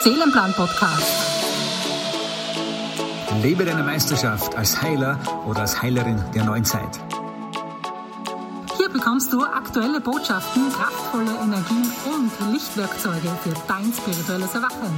[0.00, 1.02] Seelenplan Podcast.
[3.42, 7.00] Lebe deine Meisterschaft als Heiler oder als Heilerin der neuen Zeit.
[8.76, 14.94] Hier bekommst du aktuelle Botschaften, kraftvolle Energien und Lichtwerkzeuge für dein spirituelles Erwachen.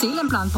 [0.00, 0.50] Seelenplan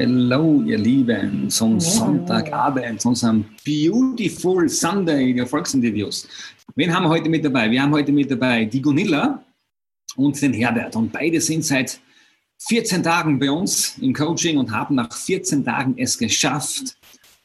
[0.00, 6.28] Hallo, ihr Lieben, zum Sonntagabend, zu unserem Beautiful Sunday der Volksinterviews.
[6.76, 7.68] Wen haben wir heute mit dabei?
[7.68, 9.42] Wir haben heute mit dabei die Gunilla
[10.14, 10.94] und den Herbert.
[10.94, 11.98] Und beide sind seit
[12.68, 16.96] 14 Tagen bei uns im Coaching und haben nach 14 Tagen es geschafft,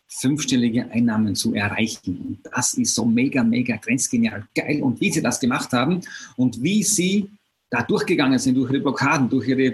[0.07, 2.17] fünfstellige Einnahmen zu erreichen.
[2.23, 4.83] Und das ist so mega, mega grenzgenial geil.
[4.83, 6.01] Und wie sie das gemacht haben
[6.35, 7.31] und wie sie
[7.71, 9.73] da durchgegangen sind, durch ihre Blockaden, durch ihre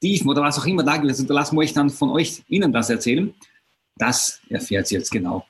[0.00, 2.42] Tiefen oder was auch immer da gewesen ist, da lassen wir euch dann von euch,
[2.48, 3.34] Ihnen das erzählen.
[3.96, 5.44] Das erfährt sie jetzt genau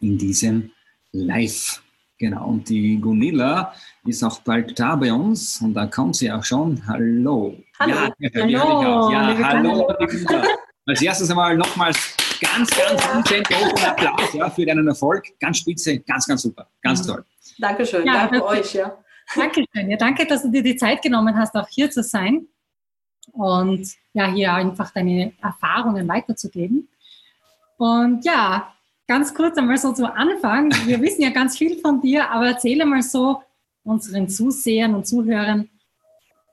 [0.00, 0.70] in diesem
[1.12, 1.82] Live.
[2.18, 3.74] Genau, und die Gunilla
[4.06, 6.80] ist auch bald da bei uns und da kommt sie auch schon.
[6.86, 7.54] Hallo.
[7.78, 7.92] Hallo.
[8.18, 9.10] Ja, hallo.
[9.12, 9.88] Ja, hallo.
[10.86, 15.24] Als erstes einmal nochmals ganz, ganz umständlich Applaus ja, für deinen Erfolg.
[15.38, 16.70] Ganz spitze, ganz, ganz super.
[16.80, 17.12] Ganz mhm.
[17.12, 17.24] toll.
[17.58, 18.06] Dankeschön.
[18.06, 18.72] Ja, danke euch.
[18.72, 18.96] Ja.
[19.34, 19.90] Dankeschön.
[19.90, 22.46] Ja, danke, dass du dir die Zeit genommen hast, auch hier zu sein
[23.32, 26.88] und ja, hier einfach deine Erfahrungen weiterzugeben.
[27.76, 28.72] Und ja,
[29.06, 30.72] ganz kurz einmal so zu Anfang.
[30.86, 33.42] Wir wissen ja ganz viel von dir, aber erzähle mal so
[33.84, 35.68] unseren Zusehern und Zuhörern,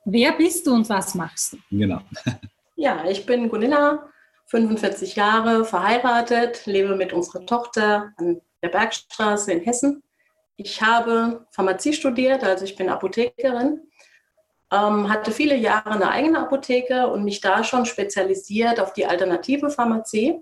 [0.06, 1.58] wer bist du und was machst du?
[1.72, 2.02] Genau.
[2.76, 4.10] Ja, ich bin Gunilla,
[4.48, 10.04] 45 Jahre, verheiratet, lebe mit unserer Tochter an der Bergstraße in Hessen.
[10.58, 13.82] Ich habe Pharmazie studiert, also ich bin Apothekerin
[14.74, 19.70] ähm, hatte viele Jahre eine eigene Apotheke und mich da schon spezialisiert auf die alternative
[19.70, 20.42] Pharmazie.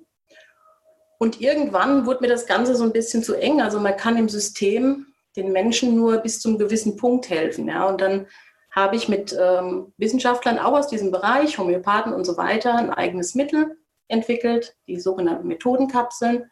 [1.20, 3.62] Und irgendwann wurde mir das Ganze so ein bisschen zu eng.
[3.62, 7.68] Also man kann im System den Menschen nur bis zum gewissen Punkt helfen.
[7.68, 7.88] Ja?
[7.88, 8.28] Und dann
[8.72, 13.36] habe ich mit ähm, Wissenschaftlern auch aus diesem Bereich, Homöopathen und so weiter, ein eigenes
[13.36, 13.78] Mittel
[14.08, 16.50] entwickelt, die sogenannten Methodenkapseln.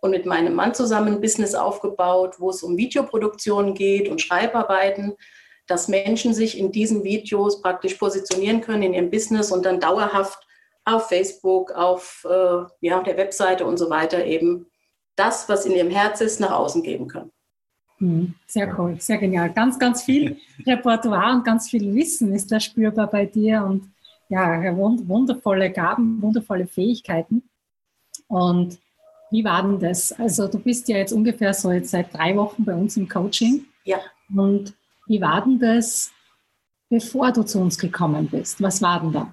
[0.00, 5.16] Und mit meinem Mann zusammen ein Business aufgebaut, wo es um Videoproduktion geht und Schreibarbeiten
[5.68, 10.40] dass Menschen sich in diesen Videos praktisch positionieren können in ihrem Business und dann dauerhaft
[10.84, 14.66] auf Facebook, auf äh, ja, der Webseite und so weiter eben
[15.14, 17.30] das, was in ihrem Herz ist, nach außen geben können.
[17.98, 19.52] Hm, sehr cool, sehr genial.
[19.52, 23.90] Ganz, ganz viel Repertoire und ganz viel Wissen ist da spürbar bei dir und
[24.28, 27.42] ja, wundervolle Gaben, wundervolle Fähigkeiten.
[28.28, 28.78] Und
[29.30, 30.12] wie war denn das?
[30.12, 33.66] Also du bist ja jetzt ungefähr so jetzt seit drei Wochen bei uns im Coaching.
[33.84, 33.98] Ja.
[34.34, 34.74] Und
[35.08, 36.10] wie war denn das,
[36.88, 38.62] bevor du zu uns gekommen bist?
[38.62, 39.32] Was war denn da?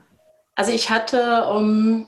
[0.56, 2.08] Also ich hatte um, ähm,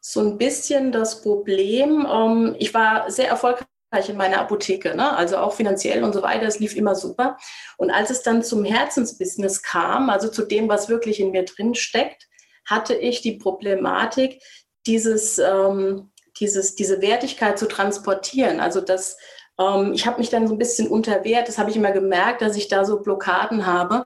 [0.00, 3.64] so ein bisschen das Problem, um, ähm, ich war sehr erfolgreich
[4.08, 5.16] in meiner Apotheke, ne?
[5.16, 7.38] also auch finanziell und so weiter, es lief immer super.
[7.78, 11.74] Und als es dann zum Herzensbusiness kam, also zu dem, was wirklich in mir drin
[11.74, 12.28] steckt,
[12.66, 14.42] hatte ich die Problematik,
[14.86, 18.60] dieses, ähm, dieses, diese Wertigkeit zu transportieren.
[18.60, 19.16] Also dass
[19.58, 21.48] ähm, ich habe mich dann so ein bisschen unterwehrt.
[21.48, 24.04] Das habe ich immer gemerkt, dass ich da so Blockaden habe,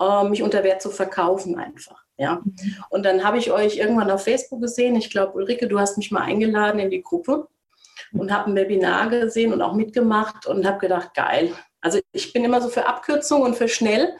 [0.00, 2.04] äh, mich unter Wert zu verkaufen einfach.
[2.16, 2.40] Ja.
[2.44, 2.76] Mhm.
[2.90, 4.96] Und dann habe ich euch irgendwann auf Facebook gesehen.
[4.96, 7.48] Ich glaube, Ulrike, du hast mich mal eingeladen in die Gruppe
[8.12, 11.52] und habe ein Webinar gesehen und auch mitgemacht und habe gedacht, geil.
[11.80, 14.14] Also ich bin immer so für Abkürzung und für schnell.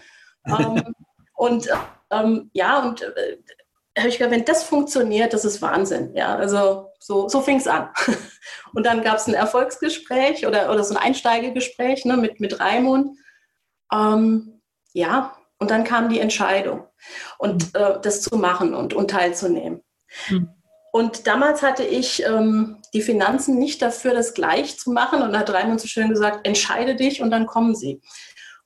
[0.47, 0.95] ähm,
[1.35, 1.69] und
[2.11, 3.39] ähm, ja, und äh,
[3.97, 6.15] habe ich gedacht, wenn das funktioniert, das ist Wahnsinn.
[6.15, 7.91] Ja, also so, so fing es an.
[8.73, 13.19] Und dann gab es ein Erfolgsgespräch oder, oder so ein Einsteigegespräch ne, mit, mit Raimund.
[13.93, 14.63] Ähm,
[14.95, 16.87] ja, und dann kam die Entscheidung,
[17.39, 17.81] und mhm.
[17.81, 19.83] äh, das zu machen und, und teilzunehmen.
[20.29, 20.49] Mhm.
[20.93, 25.23] Und damals hatte ich ähm, die Finanzen nicht dafür, das gleich zu machen.
[25.23, 28.01] Und da hat Raimund so schön gesagt, entscheide dich und dann kommen sie.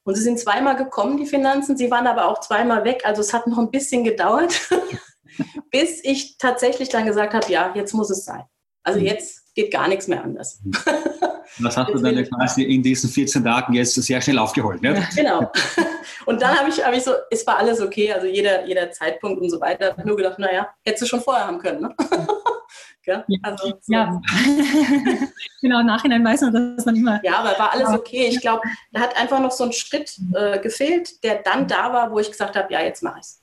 [0.05, 1.77] Und sie sind zweimal gekommen, die Finanzen.
[1.77, 3.03] Sie waren aber auch zweimal weg.
[3.05, 4.61] Also es hat noch ein bisschen gedauert.
[5.71, 8.45] bis ich tatsächlich dann gesagt habe, ja, jetzt muss es sein.
[8.83, 9.07] Also mhm.
[9.07, 10.61] jetzt geht gar nichts mehr anders.
[10.65, 10.73] Mhm.
[11.61, 14.83] Was hast du dann quasi in diesen 14 Tagen jetzt sehr schnell aufgeholt?
[14.83, 15.07] Ne?
[15.17, 15.51] Genau.
[16.27, 19.41] Und dann habe ich, hab ich so, es war alles okay, also jeder, jeder Zeitpunkt
[19.41, 19.95] und so weiter.
[19.99, 21.83] Ich nur gedacht, naja, hättest du schon vorher haben können.
[21.83, 21.97] Ne?
[23.07, 23.93] ja, also, so.
[23.93, 24.21] ja.
[25.61, 27.21] genau, im Nachhinein weiß man das dann immer.
[27.25, 28.27] Ja, aber war alles okay.
[28.29, 28.63] Ich glaube,
[28.93, 32.31] da hat einfach noch so ein Schritt äh, gefehlt, der dann da war, wo ich
[32.31, 33.43] gesagt habe, ja, jetzt mache ich es.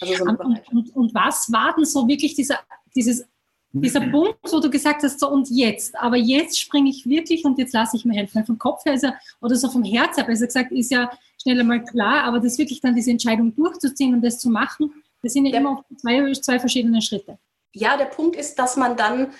[0.00, 2.58] Also so und, und, und, was war denn so wirklich dieser,
[2.94, 3.24] dieses,
[3.72, 4.12] dieser mhm.
[4.12, 7.72] Punkt, wo du gesagt hast, so und jetzt, aber jetzt springe ich wirklich und jetzt
[7.72, 8.44] lasse ich mir helfen.
[8.44, 11.10] Vom Kopf her ist ja, oder so vom Herz her besser gesagt, ist ja
[11.40, 14.92] schnell einmal klar, aber das wirklich dann diese Entscheidung durchzuziehen und das zu machen,
[15.22, 15.60] das sind ja, ja.
[15.60, 17.38] immer zwei, zwei verschiedene Schritte.
[17.74, 19.32] Ja, der Punkt ist, dass man dann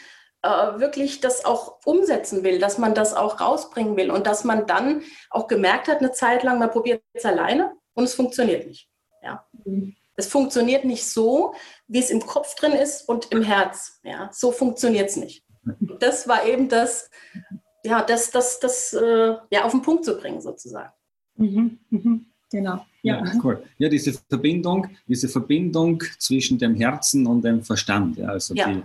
[0.43, 4.67] äh, wirklich das auch umsetzen will, dass man das auch rausbringen will und dass man
[4.67, 8.89] dann auch gemerkt hat, eine Zeit lang, man probiert es alleine und es funktioniert nicht.
[9.23, 9.45] Ja.
[9.65, 9.95] Mhm.
[10.23, 11.55] Es funktioniert nicht so,
[11.89, 14.01] wie es im Kopf drin ist und im Herz.
[14.05, 14.31] Ja.
[14.33, 15.45] So funktioniert es nicht.
[15.99, 17.11] Das war eben das,
[17.85, 20.93] ja, das, das, das äh, ja, auf den Punkt zu bringen, sozusagen.
[21.37, 22.87] Mhm, mhm, genau.
[23.03, 23.25] Ja.
[23.25, 23.33] ja.
[23.43, 23.65] cool.
[23.79, 28.19] Ja, diese Verbindung, diese Verbindung zwischen dem Herzen und dem Verstand.
[28.19, 28.73] Ja, also ja.
[28.73, 28.83] Die,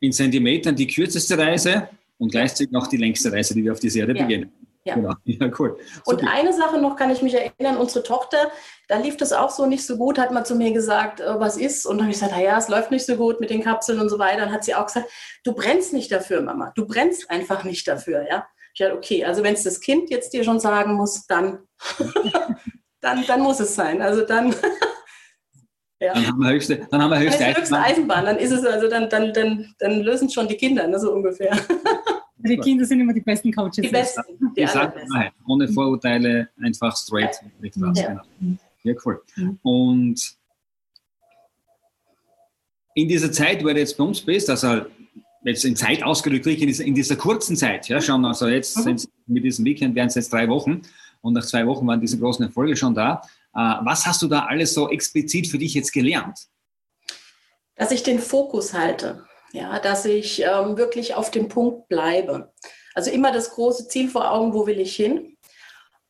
[0.00, 1.88] in Zentimetern die kürzeste Reise
[2.18, 4.22] und gleichzeitig noch die längste Reise, die wir auf dieser Erde ja.
[4.22, 4.52] beginnen.
[4.84, 4.94] Ja.
[4.94, 5.14] Genau.
[5.24, 5.78] ja, cool.
[6.04, 6.08] Super.
[6.10, 8.50] Und eine Sache noch kann ich mich erinnern, unsere Tochter,
[8.88, 11.56] da lief das auch so nicht so gut, hat man zu mir gesagt, äh, was
[11.56, 11.86] ist?
[11.86, 14.08] Und dann habe ich gesagt, naja, es läuft nicht so gut mit den Kapseln und
[14.08, 14.40] so weiter.
[14.40, 15.08] Dann hat sie auch gesagt,
[15.44, 16.72] du brennst nicht dafür, Mama.
[16.74, 18.46] Du brennst einfach nicht dafür, ja.
[18.74, 21.60] Ich dachte, okay, also wenn es das Kind jetzt dir schon sagen muss, dann,
[23.00, 24.00] dann, dann muss es sein.
[24.00, 24.50] Also dann.
[26.00, 26.14] ja.
[26.14, 27.60] Dann haben wir höchste, dann haben wir höchste, Eisenbahn.
[27.60, 28.24] höchste Eisenbahn.
[28.24, 31.12] Dann ist es also, dann, dann, dann, dann lösen es schon die Kinder, ne, so
[31.12, 31.56] ungefähr.
[32.44, 33.76] Die Kinder sind immer die besten Coaches.
[33.76, 34.22] Die besten.
[34.56, 37.40] Die die ohne Vorurteile, einfach straight.
[37.60, 37.92] Ja.
[37.92, 38.22] ja.
[38.38, 38.56] Genau.
[38.82, 39.22] ja, cool.
[39.62, 40.36] Und
[42.94, 44.82] in dieser Zeit, wo du jetzt bei uns bist, also
[45.44, 48.96] jetzt in Zeit ausgedrückt, in dieser, in dieser kurzen Zeit, ja, schon, also jetzt mhm.
[49.26, 50.82] mit diesem Weekend wären es jetzt drei Wochen
[51.20, 53.22] und nach zwei Wochen waren diese großen Erfolge schon da.
[53.54, 56.38] Äh, was hast du da alles so explizit für dich jetzt gelernt?
[57.76, 62.52] Dass ich den Fokus halte, ja, dass ich ähm, wirklich auf dem Punkt bleibe.
[62.94, 65.36] Also immer das große Ziel vor Augen, wo will ich hin?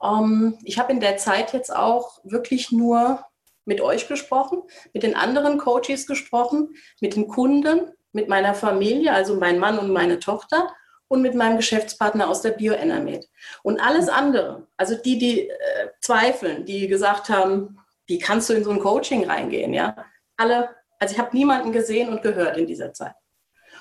[0.02, 3.24] Ähm, ich habe in der Zeit jetzt auch wirklich nur
[3.64, 4.62] mit euch gesprochen,
[4.92, 9.90] mit den anderen Coaches gesprochen, mit den Kunden, mit meiner Familie, also mein Mann und
[9.90, 10.74] meine Tochter
[11.08, 13.28] und mit meinem Geschäftspartner aus der BioEnermed.
[13.62, 15.54] Und alles andere, also die, die äh,
[16.00, 19.96] zweifeln, die gesagt haben, wie kannst du in so ein Coaching reingehen, ja,
[20.36, 23.14] alle, also ich habe niemanden gesehen und gehört in dieser Zeit.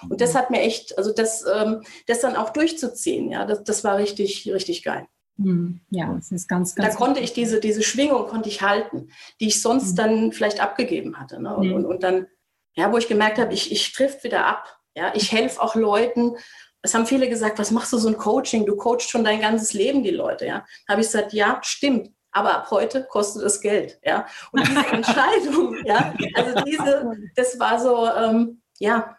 [0.09, 3.83] Und das hat mir echt, also das, ähm, das dann auch durchzuziehen, ja, das, das
[3.83, 5.07] war richtig, richtig geil.
[5.38, 6.89] Hm, ja, das ist ganz, ganz.
[6.89, 9.09] Da konnte ich diese, diese Schwingung konnte ich halten,
[9.39, 9.95] die ich sonst mhm.
[9.95, 11.42] dann vielleicht abgegeben hatte.
[11.42, 11.56] Ne?
[11.56, 11.74] Und, mhm.
[11.74, 12.27] und, und, dann,
[12.75, 14.77] ja, wo ich gemerkt habe, ich, ich triff wieder ab.
[14.95, 16.36] Ja, ich helfe auch Leuten.
[16.81, 18.65] Es haben viele gesagt, was machst du so ein Coaching?
[18.65, 20.45] Du coachst schon dein ganzes Leben die Leute.
[20.45, 22.12] Ja, da habe ich gesagt, ja, stimmt.
[22.33, 24.00] Aber ab heute kostet es Geld.
[24.03, 29.18] Ja, und diese Entscheidung, ja, also diese, das war so, ähm, ja,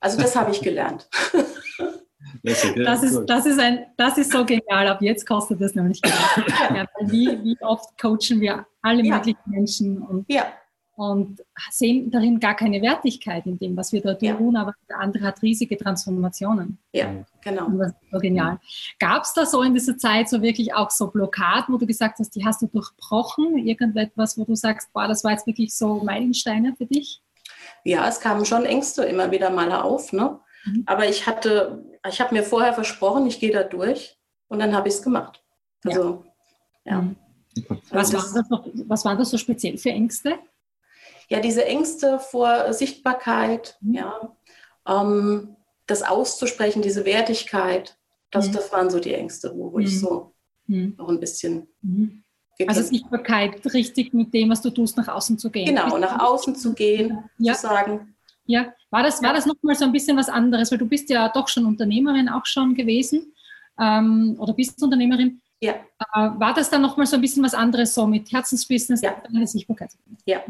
[0.00, 1.08] also das habe ich gelernt.
[2.42, 4.88] Das ist, das, ist ein, das ist so genial.
[4.88, 6.14] Ab jetzt kostet es nämlich Geld.
[6.74, 9.16] Ja, wie, wie oft coachen wir alle ja.
[9.16, 10.46] möglichen Menschen und, ja.
[10.96, 15.24] und sehen darin gar keine Wertigkeit in dem, was wir da tun, aber der andere
[15.24, 16.78] hat riesige Transformationen.
[16.92, 17.66] Ja, genau.
[17.66, 18.58] Und das ist so genial.
[18.98, 22.20] Gab es da so in dieser Zeit so wirklich auch so Blockaden, wo du gesagt
[22.20, 23.58] hast, die hast du durchbrochen?
[23.58, 27.20] Irgendetwas, wo du sagst, boah, das war jetzt wirklich so Meilensteine für dich?
[27.84, 30.40] Ja, es kamen schon Ängste immer wieder mal auf, ne?
[30.64, 30.84] Mhm.
[30.86, 34.18] Aber ich hatte, ich habe mir vorher versprochen, ich gehe da durch
[34.48, 35.42] und dann habe ich es gemacht.
[35.84, 36.24] Also,
[36.84, 36.92] ja.
[36.92, 37.02] ja.
[37.02, 37.16] Mhm.
[37.90, 40.38] Was, also war das noch, was waren das so speziell für Ängste?
[41.28, 43.94] Ja, diese Ängste vor Sichtbarkeit, mhm.
[43.94, 44.36] ja,
[44.86, 45.56] ähm,
[45.86, 47.98] das auszusprechen, diese Wertigkeit,
[48.30, 48.52] das, mhm.
[48.52, 49.98] das waren so die Ängste, wo, wo ich mhm.
[49.98, 50.34] so
[50.66, 50.94] mhm.
[50.96, 51.68] noch ein bisschen
[52.68, 55.66] also Sichtbarkeit, richtig mit dem, was du tust, nach außen zu gehen.
[55.66, 57.54] Genau, nach außen zu gehen, ja.
[57.54, 58.14] zu sagen.
[58.46, 61.28] Ja, war das, war das nochmal so ein bisschen was anderes, weil du bist ja
[61.28, 63.32] doch schon Unternehmerin auch schon gewesen
[63.78, 65.40] ähm, oder bist Unternehmerin.
[65.60, 65.74] Ja.
[65.74, 69.22] Äh, war das dann nochmal so ein bisschen was anderes, so mit Herzensbusiness, ja.
[69.44, 69.90] Sichtbarkeit?
[70.26, 70.42] Ja,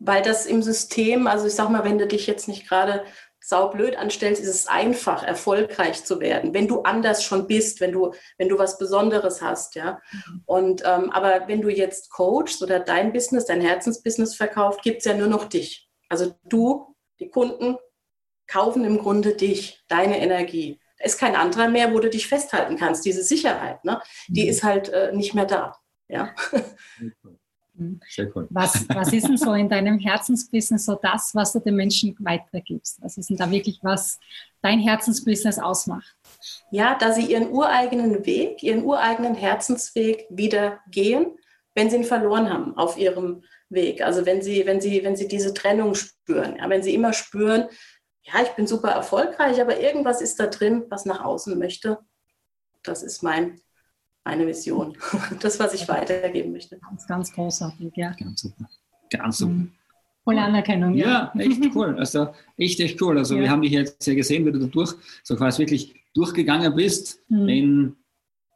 [0.00, 3.04] weil das im System, also ich sag mal, wenn du dich jetzt nicht gerade
[3.42, 8.12] saublöd anstellst, ist es einfach, erfolgreich zu werden, wenn du anders schon bist, wenn du,
[8.38, 10.00] wenn du was Besonderes hast, ja.
[10.12, 10.42] Mhm.
[10.46, 15.04] Und ähm, aber wenn du jetzt coachst oder dein Business, dein Herzensbusiness verkauft, gibt es
[15.04, 15.88] ja nur noch dich.
[16.08, 17.76] Also du, die Kunden
[18.46, 20.80] kaufen im Grunde dich, deine Energie.
[20.98, 23.04] Da ist kein anderer mehr, wo du dich festhalten kannst.
[23.04, 24.02] Diese Sicherheit, ne?
[24.28, 24.48] die mhm.
[24.50, 25.76] ist halt äh, nicht mehr da.
[26.08, 26.34] Ja.
[28.08, 28.46] Sehr cool.
[28.50, 33.00] Was, was ist denn so in deinem Herzensbusiness so das, was du den Menschen weitergibst?
[33.00, 34.18] Was ist denn da wirklich, was
[34.60, 36.14] dein Herzensbusiness ausmacht?
[36.70, 41.38] Ja, dass sie ihren ureigenen Weg, ihren ureigenen Herzensweg wieder gehen,
[41.74, 44.02] wenn sie ihn verloren haben auf ihrem Weg.
[44.02, 47.68] Also wenn sie, wenn sie, wenn sie diese Trennung spüren, ja, wenn sie immer spüren,
[48.22, 51.98] ja, ich bin super erfolgreich, aber irgendwas ist da drin, was nach außen möchte.
[52.82, 53.60] Das ist mein
[54.24, 54.96] meine Vision.
[55.40, 56.78] Das, was ich weitergeben möchte.
[56.78, 58.12] Ganz, ganz großartig, ja.
[58.12, 58.68] Ganz super.
[59.10, 59.52] Ganz super.
[59.52, 59.72] Mhm.
[60.24, 60.94] Volle Anerkennung.
[60.94, 61.96] Ja, ja echt cool.
[61.98, 63.18] Also echt, echt cool.
[63.18, 63.42] Also ja.
[63.42, 67.20] wir haben dich jetzt ja gesehen, wie du da durch, so quasi wirklich durchgegangen bist
[67.28, 67.48] mhm.
[67.48, 67.96] in,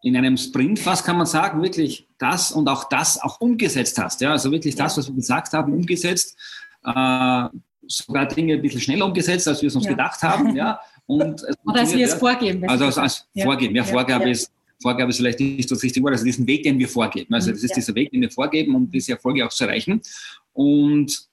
[0.03, 4.21] in einem Sprint, was kann man sagen, wirklich das und auch das auch umgesetzt hast.
[4.21, 6.39] Ja, also wirklich das, was wir gesagt haben, umgesetzt.
[6.85, 7.49] Äh,
[7.87, 9.91] sogar Dinge ein bisschen schneller umgesetzt, als wir es uns ja.
[9.91, 10.55] gedacht haben.
[10.55, 10.81] Ja.
[11.07, 12.69] Und es Oder als wir es vorgeben.
[12.69, 13.45] Also als, als ja.
[13.45, 13.75] Vorgeben.
[13.75, 14.51] Ja, Vorgabe, Ist,
[14.85, 16.13] Vorgabe ist vielleicht nicht das richtige Wort.
[16.13, 17.33] Also diesen Weg, den wir vorgeben.
[17.33, 20.03] Also das ist dieser Weg, den wir vorgeben, um diese Erfolge auch zu erreichen.
[20.53, 21.27] Und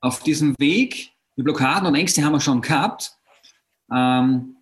[0.00, 3.12] auf diesem Weg, die Blockaden und Ängste haben wir schon gehabt.
[3.92, 4.56] Ähm,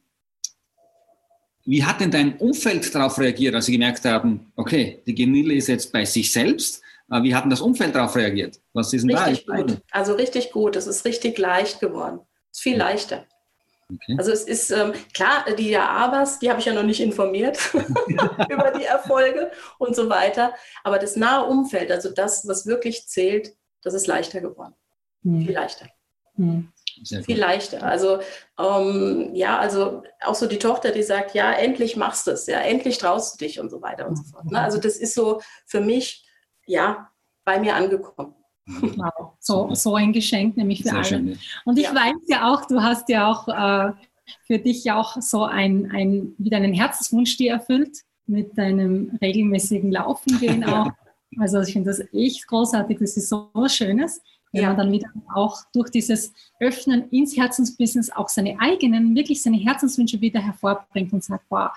[1.67, 5.69] wie hat denn dein Umfeld darauf reagiert, als sie gemerkt haben, okay, die Genille ist
[5.69, 6.83] jetzt bei sich selbst?
[7.11, 8.59] Äh, wie hat denn das Umfeld darauf reagiert?
[8.73, 9.57] Was ist denn richtig da?
[9.57, 9.79] Gut.
[9.91, 10.75] Also richtig gut.
[10.75, 12.21] Es ist richtig leicht geworden.
[12.51, 13.27] Es ist viel leichter.
[13.91, 14.17] Okay.
[14.19, 17.59] Also es ist ähm, klar, die Abas, die habe ich ja noch nicht informiert
[18.51, 20.53] über die Erfolge und so weiter.
[20.85, 24.75] Aber das nahe Umfeld, also das, was wirklich zählt, das ist leichter geworden.
[25.23, 25.43] Hm.
[25.43, 25.87] Viel leichter.
[26.35, 26.73] Hm.
[27.25, 27.83] Viel leichter.
[27.83, 28.21] Also
[28.59, 32.61] ähm, ja, also auch so die Tochter, die sagt, ja, endlich machst du es, ja,
[32.61, 34.47] endlich traust du dich und so weiter und so fort.
[34.47, 34.61] Ne?
[34.61, 36.29] Also das ist so für mich,
[36.67, 37.11] ja,
[37.45, 38.35] bei mir angekommen.
[38.97, 41.05] Wow, so, so ein Geschenk, nämlich für Sehr alle.
[41.05, 41.95] Schön, Und ich ja.
[41.95, 43.93] weiß ja auch, du hast ja auch äh,
[44.47, 49.91] für dich ja auch so ein, ein, wieder einen Herzenswunsch dir erfüllt mit deinem regelmäßigen
[49.91, 50.91] Laufen gehen auch.
[51.39, 54.21] Also ich finde das echt großartig, das ist so was Schönes
[54.53, 54.69] wenn ja.
[54.69, 60.21] man dann wieder auch durch dieses Öffnen ins Herzensbusiness auch seine eigenen, wirklich seine Herzenswünsche
[60.21, 61.71] wieder hervorbringt und sagt, wow,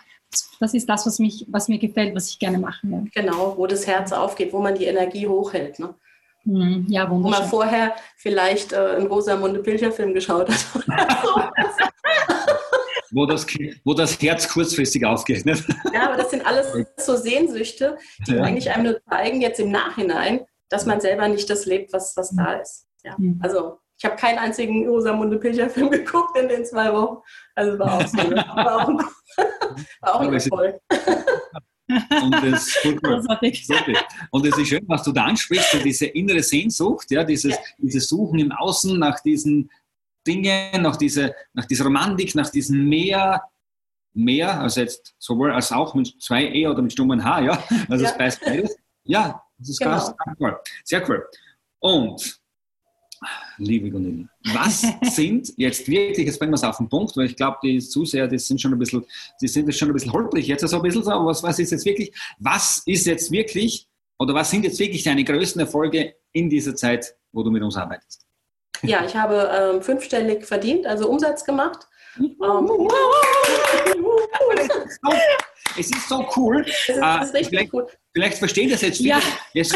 [0.59, 3.11] das ist das, was, mich, was mir gefällt, was ich gerne machen will.
[3.13, 5.79] Genau, wo das Herz aufgeht, wo man die Energie hochhält.
[5.79, 5.93] Ne?
[6.43, 7.09] Mhm, ja.
[7.09, 10.65] Wo man vorher vielleicht äh, einen Rosamunde Pilcher-Film geschaut hat.
[13.11, 13.45] wo, das,
[13.83, 15.45] wo das Herz kurzfristig aufgeht.
[15.45, 15.55] Ne?
[15.93, 18.43] Ja, aber das sind alles so Sehnsüchte, die ja.
[18.43, 22.31] eigentlich einem nur zeigen, jetzt im Nachhinein, dass man selber nicht das lebt, was, was
[22.35, 22.87] da ist.
[23.03, 23.15] Ja.
[23.17, 23.39] Mhm.
[23.41, 27.17] Also ich habe keinen einzigen Rosamunde Pilcher-Film geguckt in den zwei Wochen.
[27.55, 28.17] Also war auch so.
[28.17, 28.35] Ne?
[28.35, 28.89] War auch,
[30.01, 30.79] war auch ein Erfolg.
[32.21, 32.77] Und das,
[34.31, 37.59] und es ist schön, was du da ansprichst, diese innere Sehnsucht, ja, dieses, ja.
[37.77, 39.69] dieses Suchen im Außen nach diesen
[40.25, 43.41] Dingen, nach dieser, nach dieser Romantik, nach diesem Meer,
[44.13, 48.03] mehr, also jetzt sowohl als auch mit zwei E oder mit stummen H, ja, also
[48.03, 48.11] ja.
[48.11, 48.75] es beides.
[49.03, 49.91] Ja, das ist genau.
[49.91, 50.59] ganz cool.
[50.83, 51.27] Sehr cool.
[51.79, 52.40] Und,
[53.57, 54.85] liebe Gunilla, was
[55.15, 58.27] sind jetzt wirklich, jetzt bringen wir es auf den Punkt, weil ich glaube, die Zuseher,
[58.27, 59.05] die sind schon ein bisschen,
[59.41, 61.59] die sind jetzt schon ein bisschen holprig jetzt, also ein bisschen so, aber was, was
[61.59, 63.87] ist jetzt wirklich, was ist jetzt wirklich,
[64.17, 67.77] oder was sind jetzt wirklich deine größten Erfolge in dieser Zeit, wo du mit uns
[67.77, 68.25] arbeitest?
[68.83, 71.87] Ja, ich habe ähm, fünfstellig verdient, also Umsatz gemacht.
[72.17, 72.89] Ähm,
[75.77, 76.65] es ist so cool.
[76.67, 77.87] Es ist, das ist richtig cool.
[78.13, 79.21] Vielleicht verstehen das jetzt viele, ja.
[79.53, 79.75] jetzt,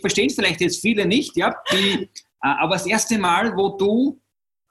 [0.00, 2.10] verstehen vielleicht jetzt viele nicht, ja, die,
[2.44, 4.20] aber das erste Mal, wo du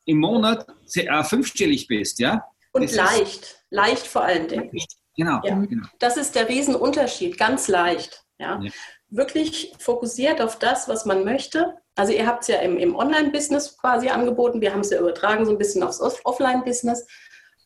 [0.06, 2.46] im Monat äh, fünfstellig bist, ja.
[2.72, 4.72] Und leicht, leicht vor allen Dingen.
[5.16, 5.56] Genau, ja.
[5.56, 5.88] genau.
[6.00, 8.26] Das ist der Riesenunterschied, ganz leicht.
[8.40, 8.60] Ja.
[8.62, 8.72] ja.
[9.10, 11.78] Wirklich fokussiert auf das, was man möchte.
[11.96, 15.46] Also ihr habt es ja im, im Online-Business quasi angeboten, wir haben es ja übertragen
[15.46, 17.06] so ein bisschen aufs Offline-Business,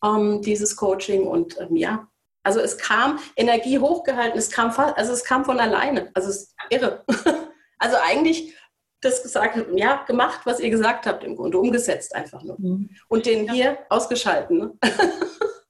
[0.04, 1.26] ähm, dieses Coaching.
[1.26, 2.06] Und ähm, ja,
[2.42, 6.10] also es kam Energie hochgehalten, es kam fast, also es kam von alleine.
[6.14, 7.04] Also es ist irre.
[7.80, 8.56] Also eigentlich
[9.00, 12.56] das gesagt, ja, gemacht, was ihr gesagt habt im Grunde, umgesetzt einfach nur.
[12.58, 12.90] Mhm.
[13.08, 13.52] Und den ja.
[13.52, 14.58] hier ausgeschalten.
[14.58, 14.72] Ne?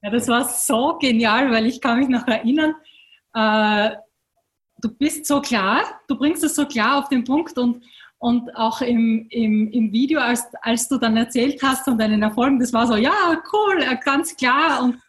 [0.01, 2.73] Ja, das war so genial, weil ich kann mich noch erinnern,
[3.35, 3.97] äh,
[4.81, 7.83] du bist so klar, du bringst es so klar auf den Punkt und,
[8.19, 12.61] und auch im, im, im Video, als, als du dann erzählt hast von deinen Erfolgen,
[12.61, 15.01] das war so, ja, cool, ganz klar und,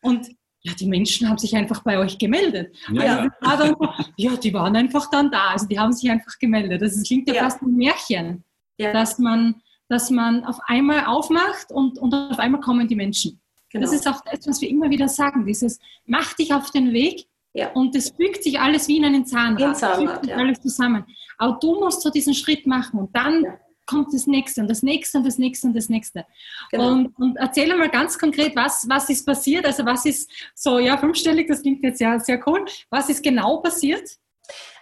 [0.00, 0.28] und
[0.68, 2.74] ja, die Menschen haben sich einfach bei euch gemeldet.
[2.92, 3.76] Ja, also dann,
[4.16, 5.50] ja die waren einfach dann da.
[5.50, 6.82] Also die haben sich einfach gemeldet.
[6.82, 7.42] Das klingt ja, ja.
[7.44, 8.44] fast ein Märchen,
[8.76, 8.92] ja.
[8.92, 13.40] dass, man, dass man auf einmal aufmacht und, und auf einmal kommen die Menschen.
[13.70, 13.84] Genau.
[13.84, 15.46] Das ist auch das, was wir immer wieder sagen.
[15.46, 17.70] Dieses, mach dich auf den Weg ja.
[17.72, 19.68] und es fügt sich alles wie in einen Zahnrad.
[19.68, 20.36] In Zahnrad ja.
[20.36, 21.04] alles zusammen.
[21.36, 23.44] Aber du musst so diesen Schritt machen und dann
[23.88, 26.24] kommt das nächste und das nächste und das nächste und das nächste.
[26.70, 26.92] Genau.
[26.92, 29.66] Und, und erzähl mal ganz konkret, was, was ist passiert?
[29.66, 32.64] Also was ist so, ja, fünfstellig, das klingt jetzt ja sehr cool.
[32.90, 34.08] Was ist genau passiert?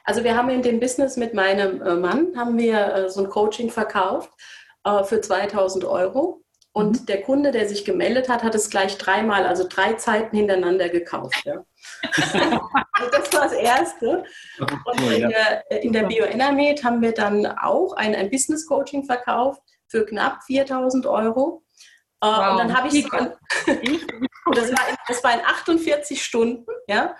[0.05, 3.31] Also wir haben in dem Business mit meinem äh, Mann, haben wir äh, so ein
[3.31, 4.31] Coaching verkauft
[4.85, 6.43] äh, für 2000 Euro.
[6.73, 7.07] Und mhm.
[7.07, 11.43] der Kunde, der sich gemeldet hat, hat es gleich dreimal, also drei Zeiten hintereinander gekauft.
[11.45, 11.65] Ja.
[12.93, 14.25] also das war das Erste.
[14.59, 19.63] Und in der, in der BioEnermed haben wir dann auch ein, ein Business Coaching verkauft
[19.89, 21.63] für knapp 4000 Euro.
[22.21, 22.39] Wow.
[22.39, 23.33] Äh, und dann habe ich so ein,
[24.53, 27.15] das, war in, das war in 48 Stunden, ja.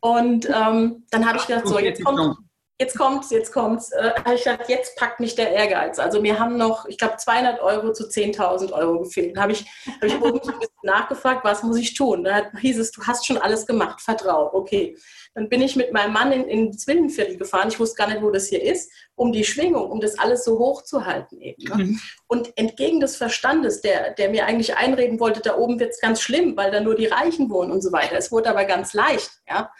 [0.00, 2.38] Und ähm, dann habe ich gedacht, so jetzt kommt.
[2.80, 3.92] Jetzt kommt's, jetzt kommt's.
[3.92, 5.98] Äh, ich dachte, jetzt packt mich der Ehrgeiz.
[5.98, 9.36] Also wir haben noch, ich glaube, 200 Euro zu 10.000 Euro gefehlt.
[9.36, 12.24] Habe ich, hab ich oben ein bisschen nachgefragt, was muss ich tun?
[12.24, 14.50] Da hieß es, du hast schon alles gemacht, vertrau.
[14.54, 14.96] Okay.
[15.34, 17.68] Dann bin ich mit meinem Mann in, in Zwillenviertel gefahren.
[17.68, 20.58] Ich wusste gar nicht, wo das hier ist, um die Schwingung, um das alles so
[20.58, 21.62] hoch zu halten eben.
[21.64, 21.84] Ne?
[21.84, 22.00] Mhm.
[22.28, 26.56] Und entgegen des Verstandes, der, der mir eigentlich einreden wollte, da oben wird's ganz schlimm,
[26.56, 28.16] weil da nur die Reichen wohnen und so weiter.
[28.16, 29.30] Es wurde aber ganz leicht.
[29.46, 29.70] Ja.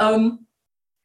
[0.00, 0.46] Ähm,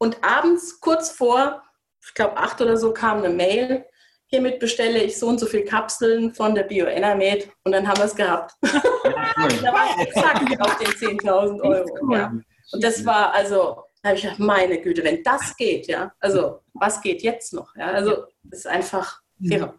[0.02, 1.62] und abends, kurz vor,
[2.04, 3.86] ich glaube, acht oder so, kam eine Mail.
[4.26, 8.06] Hiermit bestelle ich so und so viele Kapseln von der BioEnermed und dann haben wir
[8.06, 8.56] es gehabt.
[8.64, 12.00] da war ich exakt auf den 10.000 Euro.
[12.02, 12.18] Cool.
[12.18, 12.34] Ja.
[12.72, 16.62] Und das war also, da habe ich gedacht, meine Güte, wenn das geht, ja, also
[16.74, 17.76] was geht jetzt noch?
[17.76, 19.76] Ja, also das ist einfach irre.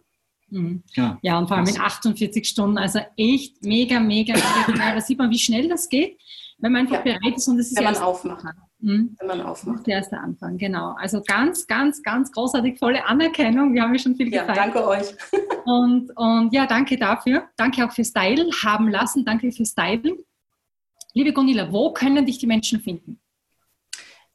[0.47, 0.83] Mhm.
[0.93, 1.19] Ja.
[1.21, 4.93] ja, und vor allem in 48 Stunden, also echt mega, mega, mega.
[4.93, 6.17] Da sieht man, wie schnell das geht,
[6.59, 7.17] wenn man einfach ja.
[7.19, 8.45] bereit ist und es ist wenn man aufmacht.
[8.83, 9.15] Mhm.
[9.17, 9.87] Wenn man aufmacht.
[9.87, 10.93] Der erste Anfang, genau.
[10.99, 13.73] Also ganz, ganz, ganz großartig, volle Anerkennung.
[13.73, 14.57] Wir haben ja schon viel ja, gefeiert.
[14.57, 15.15] Danke euch.
[15.65, 17.47] und, und ja, danke dafür.
[17.55, 19.23] Danke auch fürs Teilen haben lassen.
[19.23, 20.17] Danke fürs Teilen.
[21.13, 23.21] Liebe Gunilla, wo können dich die Menschen finden?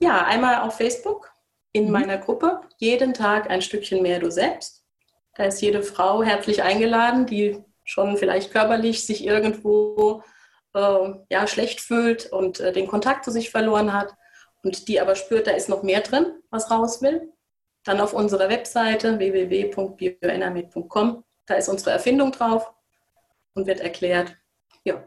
[0.01, 1.31] Ja, einmal auf Facebook
[1.73, 1.93] in mhm.
[1.93, 2.63] meiner Gruppe.
[2.79, 4.83] Jeden Tag ein Stückchen mehr du selbst.
[5.35, 10.23] Da ist jede Frau herzlich eingeladen, die schon vielleicht körperlich sich irgendwo
[10.73, 14.15] äh, ja, schlecht fühlt und äh, den Kontakt zu sich verloren hat
[14.69, 17.33] und die aber spürt, da ist noch mehr drin, was raus will,
[17.85, 22.71] dann auf unserer Webseite www.bioenermed.com, da ist unsere Erfindung drauf
[23.55, 24.37] und wird erklärt,
[24.85, 25.03] ja.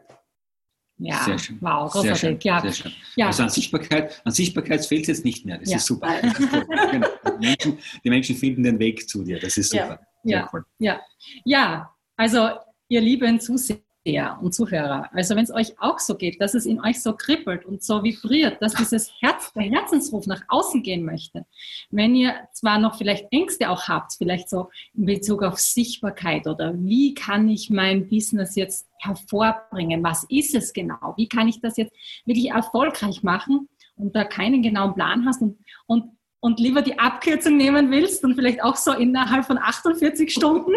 [0.98, 1.60] Ja, sehr schön.
[1.62, 2.10] wow, großartig.
[2.10, 2.60] Sehr schön, ja.
[2.62, 2.92] Sehr schön.
[3.16, 3.28] Ja.
[3.28, 5.60] Also an Sichtbarkeit, an Sichtbarkeit fehlt es jetzt nicht mehr.
[5.60, 5.78] Das ja.
[5.78, 6.10] ist super.
[6.22, 6.52] Das ist
[6.92, 7.08] genau.
[7.40, 9.40] die, Menschen, die, Menschen, finden den Weg zu dir.
[9.40, 10.00] Das ist super.
[10.24, 10.66] Ja, cool.
[10.80, 11.00] ja.
[11.46, 11.96] ja.
[12.16, 12.50] also
[12.88, 16.66] ihr lieben Zuseher, Zuseher und Zuhörer, also wenn es euch auch so geht, dass es
[16.66, 21.06] in euch so kribbelt und so vibriert, dass dieses Herz, der Herzensruf nach außen gehen
[21.06, 21.46] möchte,
[21.90, 26.74] wenn ihr zwar noch vielleicht Ängste auch habt, vielleicht so in Bezug auf Sichtbarkeit oder
[26.78, 31.78] wie kann ich mein Business jetzt hervorbringen, was ist es genau, wie kann ich das
[31.78, 31.94] jetzt
[32.26, 37.56] wirklich erfolgreich machen und da keinen genauen Plan hast und, und und lieber die Abkürzung
[37.56, 40.74] nehmen willst und vielleicht auch so innerhalb von 48 Stunden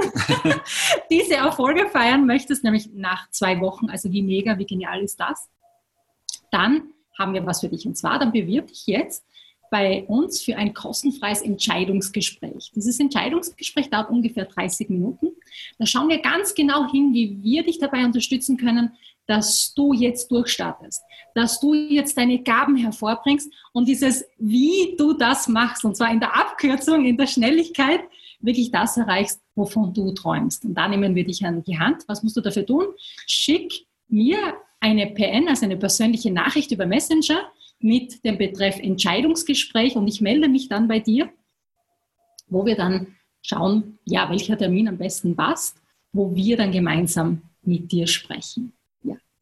[1.10, 5.48] diese Erfolge feiern möchtest, nämlich nach zwei Wochen, also wie mega, wie genial ist das,
[6.50, 7.86] dann haben wir was für dich.
[7.86, 9.24] Und zwar, dann bewirb dich jetzt
[9.70, 12.70] bei uns für ein kostenfreies Entscheidungsgespräch.
[12.76, 15.28] Dieses Entscheidungsgespräch dauert ungefähr 30 Minuten.
[15.78, 18.92] Da schauen wir ganz genau hin, wie wir dich dabei unterstützen können,
[19.26, 21.02] dass du jetzt durchstartest,
[21.34, 26.20] dass du jetzt deine Gaben hervorbringst und dieses, wie du das machst, und zwar in
[26.20, 28.00] der Abkürzung, in der Schnelligkeit,
[28.40, 30.64] wirklich das erreichst, wovon du träumst.
[30.64, 32.04] Und da nehmen wir dich an die Hand.
[32.08, 32.86] Was musst du dafür tun?
[33.26, 40.06] Schick mir eine PN, also eine persönliche Nachricht über Messenger mit dem Betreff Entscheidungsgespräch und
[40.08, 41.30] ich melde mich dann bei dir,
[42.48, 45.78] wo wir dann schauen, ja, welcher Termin am besten passt,
[46.12, 48.72] wo wir dann gemeinsam mit dir sprechen.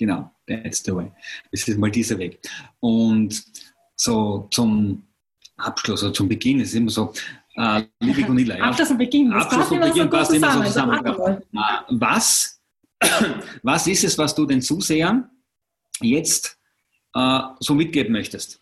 [0.03, 1.13] Genau, that's the way.
[1.53, 2.41] Das ist mal dieser Weg.
[2.81, 3.41] Und
[3.95, 5.07] so zum
[5.57, 7.13] Abschluss oder zum Beginn ist immer so,
[7.55, 11.07] äh, liebe Gunilla, ja, Abschluss und Beginn, das Abschluss und Beginn passt immer so zusammen.
[11.07, 11.37] Äh,
[11.91, 12.61] was,
[13.63, 15.31] was ist es, was du den Zusehern
[16.01, 16.59] jetzt
[17.15, 18.61] äh, so mitgeben möchtest?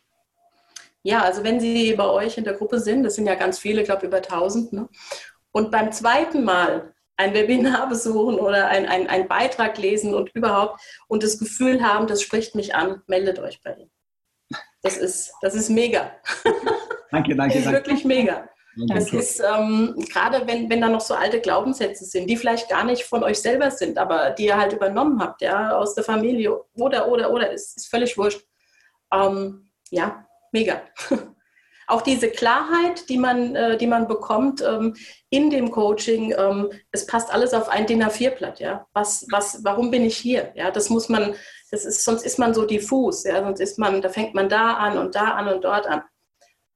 [1.05, 3.81] Ja, also wenn sie bei euch in der Gruppe sind, das sind ja ganz viele,
[3.81, 4.91] ich glaube über 1000, ne?
[5.53, 10.81] und beim zweiten Mal ein Webinar besuchen oder ein, ein, einen Beitrag lesen und überhaupt
[11.07, 13.91] und das Gefühl haben, das spricht mich an, meldet euch bei ihm.
[14.83, 16.13] Das ist, das ist mega.
[17.11, 17.57] Danke, danke.
[17.57, 18.49] Das ist wirklich mega.
[18.87, 22.85] Das ist ähm, gerade, wenn, wenn da noch so alte Glaubenssätze sind, die vielleicht gar
[22.85, 26.57] nicht von euch selber sind, aber die ihr halt übernommen habt, ja, aus der Familie
[26.75, 28.43] oder, oder, oder, ist, ist völlig wurscht.
[29.13, 30.83] Ähm, ja, mega.
[31.91, 34.95] auch diese Klarheit, die man, äh, die man bekommt ähm,
[35.29, 38.61] in dem Coaching, ähm, es passt alles auf ein DIN A4-Blatt.
[38.61, 38.87] Ja?
[38.93, 40.53] Was, was, warum bin ich hier?
[40.55, 41.35] Ja, das muss man,
[41.71, 43.25] das ist, sonst ist man so diffus.
[43.25, 43.43] Ja?
[43.43, 46.03] Sonst ist man, da fängt man da an und da an und dort an.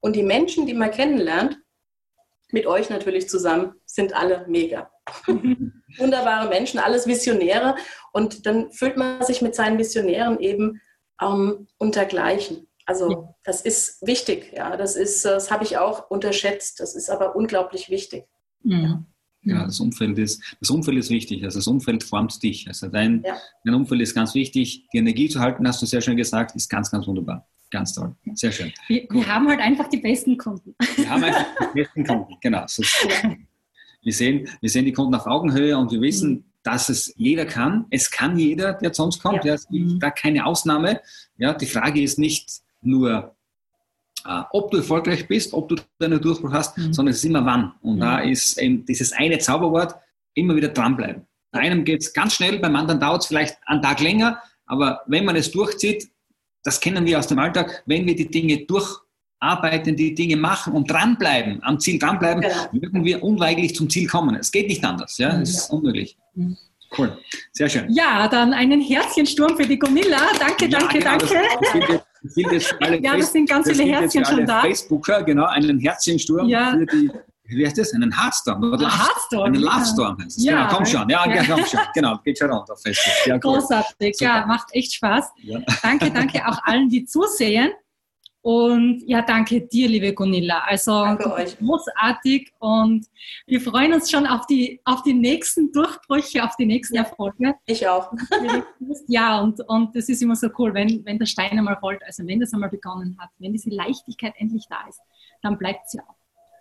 [0.01, 1.57] Und die Menschen, die man kennenlernt,
[2.51, 4.91] mit euch natürlich zusammen, sind alle mega.
[5.97, 7.75] Wunderbare Menschen, alles Visionäre.
[8.11, 10.81] Und dann fühlt man sich mit seinen Visionären eben
[11.21, 12.67] ähm, untergleichen.
[12.85, 13.35] Also ja.
[13.43, 14.77] das ist wichtig, ja.
[14.77, 16.79] Das ist, das habe ich auch unterschätzt.
[16.79, 18.25] Das ist aber unglaublich wichtig.
[18.63, 19.05] Mhm.
[19.45, 21.43] Ja, das Umfeld ist, das Umfeld ist wichtig.
[21.43, 22.67] Also das Umfeld formt dich.
[22.67, 23.37] Also dein, ja.
[23.63, 24.87] dein Umfeld ist ganz wichtig.
[24.91, 27.47] Die Energie zu halten, hast du sehr schön gesagt, ist ganz, ganz wunderbar.
[27.69, 28.15] Ganz toll.
[28.33, 28.71] Sehr schön.
[28.87, 30.75] Wir, wir haben halt einfach die besten Kunden.
[30.95, 32.63] Wir haben einfach die besten Kunden, genau.
[32.67, 32.81] So
[34.01, 36.43] wir, sehen, wir sehen die Kunden auf Augenhöhe und wir wissen, mhm.
[36.63, 37.85] dass es jeder kann.
[37.91, 39.45] Es kann jeder, der zu uns kommt.
[39.45, 39.57] Ja.
[39.69, 41.01] Gibt da keine Ausnahme.
[41.37, 43.35] Ja, die Frage ist nicht, nur,
[44.25, 46.93] äh, ob du erfolgreich bist, ob du deinen Durchbruch hast, mhm.
[46.93, 47.73] sondern es ist immer wann.
[47.81, 47.99] Und mhm.
[47.99, 49.95] da ist eben dieses eine Zauberwort,
[50.33, 51.25] immer wieder dranbleiben.
[51.51, 55.01] Bei einem geht es ganz schnell, beim anderen dauert es vielleicht einen Tag länger, aber
[55.07, 56.09] wenn man es durchzieht,
[56.63, 60.89] das kennen wir aus dem Alltag, wenn wir die Dinge durcharbeiten, die Dinge machen und
[60.89, 62.73] dranbleiben, am Ziel dranbleiben, genau.
[62.73, 64.35] werden wir unweigerlich zum Ziel kommen.
[64.35, 66.17] Es geht nicht anders, ja, es ist unmöglich.
[66.33, 66.57] Mhm.
[66.97, 67.17] Cool,
[67.51, 67.85] sehr schön.
[67.89, 70.19] Ja, dann einen Herzchensturm für die Gonilla.
[70.39, 72.01] Danke, ja, danke, genau, danke.
[72.21, 74.61] Das, das, das ja, das sind ganz viele Herzchen schon da.
[74.61, 76.71] Facebooker, genau, einen Herzchensturm ja.
[76.71, 77.11] für die
[77.47, 77.93] wie heißt das?
[77.93, 80.43] Einen Heartstorm oder ah, Heartstorm, einen Love Storm heißt es.
[80.43, 81.09] Ja, genau, komm schon.
[81.09, 81.43] Ja, ja.
[81.43, 81.79] komm schon.
[81.93, 83.13] Genau, geht schon runter auf Facebook.
[83.25, 83.39] Ja, cool.
[83.39, 84.31] Großartig, Super.
[84.31, 85.31] ja, macht echt Spaß.
[85.43, 85.59] Ja.
[85.83, 87.71] Danke, danke auch allen, die zusehen.
[88.45, 90.59] Und ja, danke dir, liebe Gunilla.
[90.67, 93.07] Also großartig und
[93.47, 97.55] wir freuen uns schon auf die, auf die nächsten Durchbrüche, auf die nächsten ja, Erfolge.
[97.65, 98.13] Ich auch.
[99.07, 102.25] Ja, und, und das ist immer so cool, wenn, wenn der Stein einmal rollt, also
[102.27, 105.01] wenn das einmal begonnen hat, wenn diese Leichtigkeit endlich da ist,
[105.41, 106.15] dann bleibt sie auch.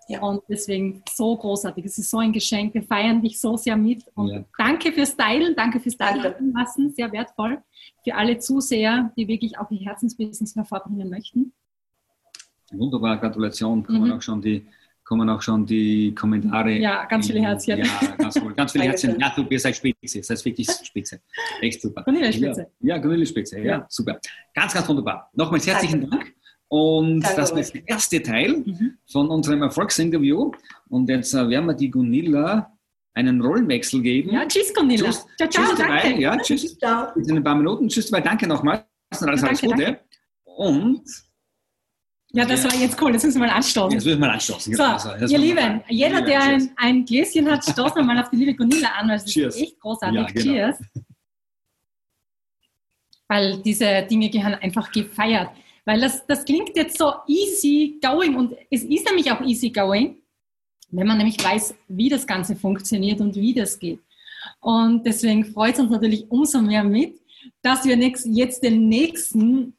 [0.08, 0.22] Ja.
[0.22, 1.84] Und deswegen so großartig.
[1.84, 2.72] Es ist so ein Geschenk.
[2.72, 4.04] Wir feiern dich so sehr mit.
[4.14, 4.44] Und ja.
[4.56, 6.94] danke fürs Teilen, danke fürs Teilen lassen.
[6.94, 7.62] Sehr wertvoll
[8.02, 11.52] für alle Zuseher, die wirklich auch ihr Herzensbusiness hervorbringen möchten.
[12.78, 13.84] Wunderbar, Gratulation.
[13.84, 14.12] Kommen, mhm.
[14.12, 14.66] auch schon die,
[15.04, 16.72] kommen auch schon die Kommentare.
[16.72, 17.78] Ja, ganz viele Herzchen.
[17.78, 18.54] Ja, ganz, cool.
[18.54, 19.18] ganz viele Herzchen.
[19.18, 20.18] Ja, du bist halt Spitze.
[20.18, 21.20] Das heißt wirklich Spitze.
[21.60, 22.02] Echt super.
[22.02, 22.68] Cornelia Spitze.
[22.80, 23.58] Ja, ja Cornelia Spitze.
[23.58, 24.18] Ja, ja, super.
[24.54, 25.30] Ganz, ganz wunderbar.
[25.34, 26.16] Nochmals herzlichen Danke.
[26.16, 26.34] Dank.
[26.68, 28.98] Und Danke das ist der erste Teil mhm.
[29.06, 30.50] von unserem Erfolgsinterview.
[30.88, 32.72] Und jetzt äh, werden wir die Gunilla
[33.14, 34.30] einen Rollenwechsel geben.
[34.30, 35.04] Ja, tschüss Gunilla.
[35.04, 36.02] Tschüss, ciao, ciao, tschüss dabei.
[36.02, 36.20] Danke.
[36.20, 36.78] Ja, tschüss.
[36.78, 37.14] Ciao.
[37.14, 37.88] Bis in ein paar Minuten.
[37.88, 38.22] Tschüss dabei.
[38.22, 38.84] Danke nochmal.
[39.10, 39.76] Alles, alles Gute.
[39.76, 40.00] Danke.
[40.44, 41.04] Und
[42.34, 43.12] ja, das war jetzt cool.
[43.12, 43.92] Das müssen wir mal anstoßen.
[43.92, 44.74] Jetzt müssen wir mal anstoßen.
[44.74, 48.36] So, also, ihr Lieben, jeder, der ein, ein, Gläschen hat, stoßen wir mal auf die
[48.36, 50.20] liebe Gunilla an, weil es ist echt großartig.
[50.20, 50.42] Ja, genau.
[50.42, 50.78] Cheers.
[53.28, 55.50] Weil diese Dinge gehören einfach gefeiert.
[55.84, 60.16] Weil das, das klingt jetzt so easy going und es ist nämlich auch easy going,
[60.90, 64.00] wenn man nämlich weiß, wie das Ganze funktioniert und wie das geht.
[64.60, 67.20] Und deswegen freut es uns natürlich umso mehr mit,
[67.62, 69.74] dass wir jetzt den nächsten,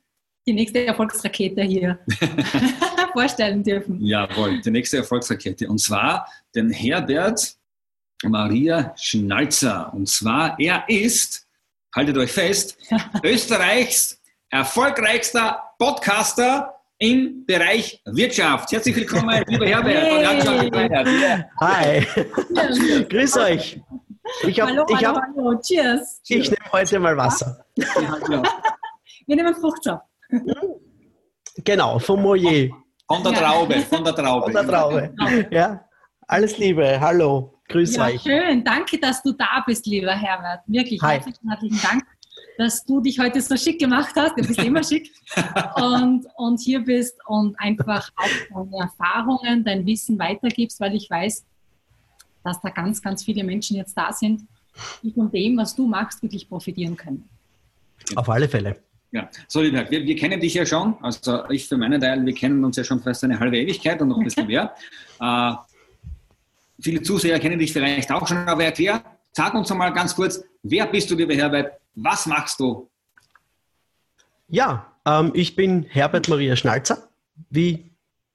[0.47, 1.99] die nächste Erfolgsrakete hier
[3.13, 3.99] vorstellen dürfen.
[4.01, 5.67] Jawohl, die nächste Erfolgsrakete.
[5.67, 7.55] Und zwar den Herbert
[8.23, 9.91] Maria Schnalzer.
[9.93, 11.47] Und zwar, er ist,
[11.95, 12.77] haltet euch fest,
[13.23, 18.71] Österreichs erfolgreichster Podcaster im Bereich Wirtschaft.
[18.71, 19.95] Herzlich willkommen, lieber Herbert.
[21.60, 22.08] Hey.
[22.08, 23.81] Hi, grüß euch.
[24.47, 26.21] Ich, hab, hallo, ich, hab, hallo, Cheers.
[26.27, 27.65] Ich nehme heute mal Wasser.
[27.75, 30.05] Wir nehmen Fruchtsaft.
[31.63, 32.69] Genau, vom Moyer.
[33.08, 34.43] Von der Traube, von der Traube.
[34.45, 35.13] Von der Traube.
[35.52, 35.86] Ja,
[36.28, 38.21] alles Liebe, hallo, grüß ja, euch.
[38.21, 40.62] Schön, danke, dass du da bist, lieber Herbert.
[40.67, 41.13] Wirklich, Hi.
[41.13, 42.04] herzlichen, herzlichen Dank
[42.58, 44.38] dass du dich heute so schick gemacht hast.
[44.38, 45.12] Du bist immer schick.
[45.76, 51.45] Und, und hier bist und einfach auch deine Erfahrungen, dein Wissen weitergibst, weil ich weiß,
[52.43, 54.43] dass da ganz, ganz viele Menschen jetzt da sind,
[55.04, 57.28] die von dem, was du machst, wirklich profitieren können.
[58.15, 58.78] Auf alle Fälle.
[59.15, 62.34] Ja, so lieber, wir, wir kennen dich ja schon, also ich für meinen Teil, wir
[62.34, 64.75] kennen uns ja schon fast eine halbe Ewigkeit und noch ein bisschen mehr.
[65.21, 65.54] äh,
[66.82, 69.01] viele Zuseher kennen dich vielleicht auch schon, aber erklär,
[69.32, 72.89] sag uns einmal ganz kurz, wer bist du, lieber Herbert, was machst du?
[74.49, 77.08] Ja, ähm, ich bin Herbert Maria Schnalzer.
[77.49, 77.89] Wie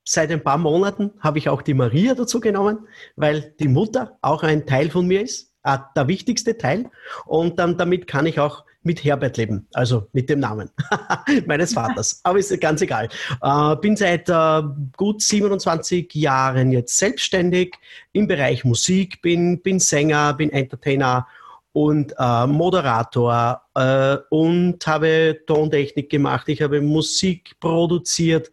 [0.05, 4.43] seit ein paar Monaten habe ich auch die Maria dazu genommen, weil die Mutter auch
[4.43, 6.90] ein Teil von mir ist, äh, der wichtigste Teil.
[7.27, 10.71] Und dann damit kann ich auch mit Herbert leben, also mit dem Namen
[11.47, 12.21] meines Vaters.
[12.23, 13.09] Aber ist ganz egal.
[13.43, 14.62] Äh, bin seit äh,
[14.97, 17.75] gut 27 Jahren jetzt selbstständig
[18.12, 21.27] im Bereich Musik, bin, bin Sänger, bin Entertainer
[21.73, 26.49] und äh, Moderator äh, und habe Tontechnik gemacht.
[26.49, 28.51] Ich habe Musik produziert,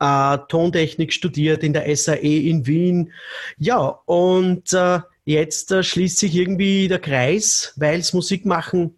[0.00, 3.12] äh, Tontechnik studiert in der SAE in Wien.
[3.58, 8.96] Ja, und äh, jetzt schließt sich irgendwie der Kreis, weil es Musik machen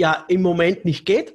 [0.00, 1.34] ja im Moment nicht geht.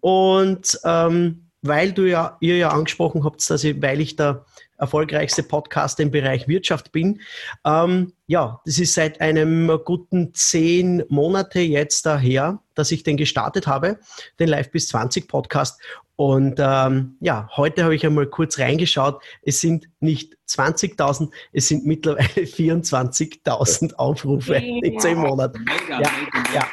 [0.00, 4.44] Und ähm, weil du ja, ihr ja angesprochen habt, dass ich, weil ich da
[4.78, 7.20] erfolgreichste Podcaster im Bereich Wirtschaft bin.
[7.64, 13.66] Ähm, ja, das ist seit einem guten zehn Monate jetzt daher, dass ich den gestartet
[13.66, 13.98] habe,
[14.38, 15.80] den Live bis 20 Podcast.
[16.16, 19.22] Und ähm, ja, heute habe ich einmal kurz reingeschaut.
[19.42, 24.60] Es sind nicht 20.000, es sind mittlerweile 24.000 Aufrufe ja.
[24.82, 25.64] in zehn Monaten.
[25.88, 26.10] Ja,
[26.54, 26.66] ja.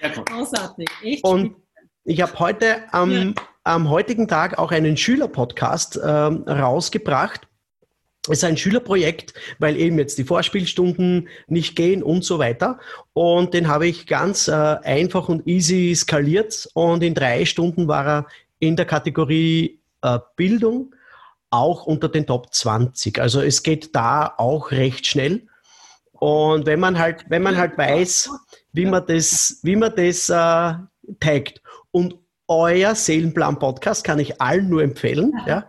[0.00, 0.88] Großartig.
[1.02, 1.56] Echt Und
[2.04, 3.34] ich habe heute am ähm,
[3.66, 7.48] am heutigen Tag auch einen Schülerpodcast äh, rausgebracht.
[8.28, 12.78] Es ist ein Schülerprojekt, weil eben jetzt die Vorspielstunden nicht gehen und so weiter.
[13.12, 18.06] Und den habe ich ganz äh, einfach und easy skaliert und in drei Stunden war
[18.06, 18.26] er
[18.60, 20.94] in der Kategorie äh, Bildung
[21.50, 23.20] auch unter den Top 20.
[23.20, 25.46] Also es geht da auch recht schnell.
[26.12, 28.30] Und wenn man halt, wenn man halt weiß,
[28.76, 30.74] wie man das, wie man das äh,
[31.18, 31.62] taggt.
[31.90, 35.32] Und euer Seelenplan-Podcast kann ich allen nur empfehlen.
[35.46, 35.66] Ja.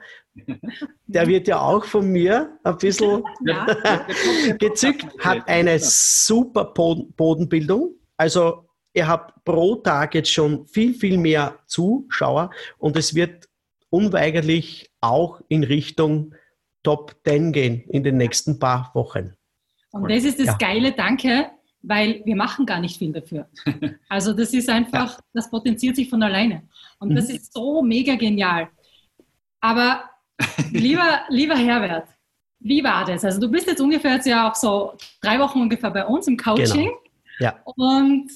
[1.08, 3.66] Der wird ja auch von mir ein bisschen ja.
[4.60, 7.96] gezückt, hat eine super Bodenbildung.
[8.18, 13.48] Also ihr habt pro Tag jetzt schon viel, viel mehr Zuschauer und es wird
[13.90, 16.36] unweigerlich auch in Richtung
[16.84, 19.34] Top 10 gehen in den nächsten paar Wochen.
[19.92, 20.58] Und das ist das ja.
[20.58, 21.50] Geile, danke,
[21.82, 23.48] weil wir machen gar nicht viel dafür.
[24.10, 26.64] Also das ist einfach, das potenziert sich von alleine.
[27.00, 27.16] Und mhm.
[27.16, 28.70] das ist so mega genial.
[29.60, 30.04] Aber
[30.72, 32.08] lieber, lieber Herbert,
[32.60, 33.24] wie war das?
[33.24, 36.38] Also du bist jetzt ungefähr jetzt ja auch so drei Wochen ungefähr bei uns im
[36.38, 36.86] Coaching.
[36.86, 37.00] Genau.
[37.40, 37.60] Ja.
[37.66, 38.32] Und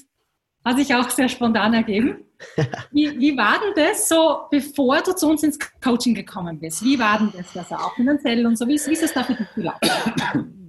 [0.64, 2.24] hat sich auch sehr spontan ergeben.
[2.90, 6.82] Wie, wie war denn das so, bevor du zu uns ins Coaching gekommen bist?
[6.82, 8.66] Wie war denn das, also auch finanziell und so?
[8.66, 10.61] Wie, wie ist es da für dich gelaufen?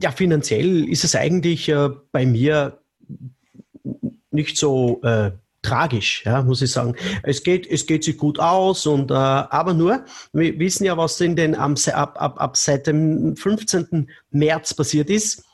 [0.00, 2.78] Ja, finanziell ist es eigentlich äh, bei mir
[4.30, 5.32] nicht so äh,
[5.62, 6.94] tragisch, ja, muss ich sagen.
[7.22, 11.20] Es geht, es geht sich gut aus und äh, aber nur, wir wissen ja, was
[11.20, 14.10] in den ab, ab, ab seit dem 15.
[14.30, 15.44] März passiert ist.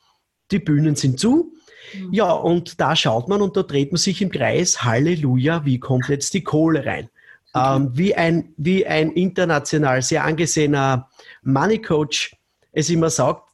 [0.52, 1.56] Die Bühnen sind zu,
[1.94, 2.12] Mhm.
[2.12, 4.82] Ja, und da schaut man und da dreht man sich im Kreis.
[4.82, 7.08] Halleluja, wie kommt jetzt die Kohle rein?
[7.54, 11.08] Ähm, wie, ein, wie ein international sehr angesehener
[11.42, 12.36] Money Coach
[12.72, 13.45] es immer sagt,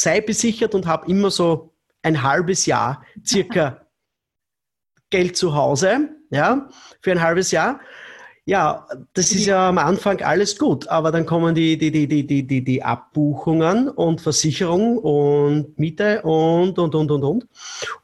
[0.00, 3.86] sei besichert und hab immer so ein halbes Jahr circa
[5.10, 6.68] Geld zu Hause, ja,
[7.00, 7.80] für ein halbes Jahr.
[8.44, 12.26] Ja, das ist ja am Anfang alles gut, aber dann kommen die, die, die, die,
[12.26, 17.48] die, die, die Abbuchungen und Versicherung und Miete und, und, und, und, und.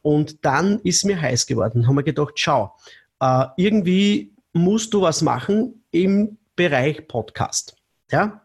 [0.02, 1.86] Und dann ist mir heiß geworden.
[1.86, 2.74] Haben wir gedacht, schau,
[3.20, 7.76] äh, irgendwie musst du was machen im Bereich Podcast.
[8.10, 8.43] Ja?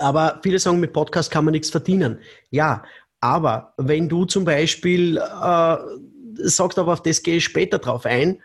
[0.00, 2.18] Aber viele sagen, mit Podcast kann man nichts verdienen.
[2.50, 2.82] Ja,
[3.20, 5.76] aber wenn du zum Beispiel äh,
[6.36, 8.40] sagst, aber auf das gehe ich später drauf ein,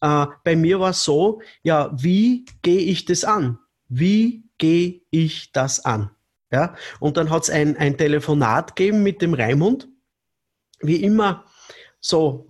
[0.00, 3.58] äh, bei mir war es so, ja, wie gehe ich das an?
[3.88, 6.10] Wie gehe ich das an?
[6.52, 9.88] Ja, und dann hat es ein, ein Telefonat gegeben mit dem Raimund.
[10.80, 11.44] Wie immer
[12.06, 12.46] so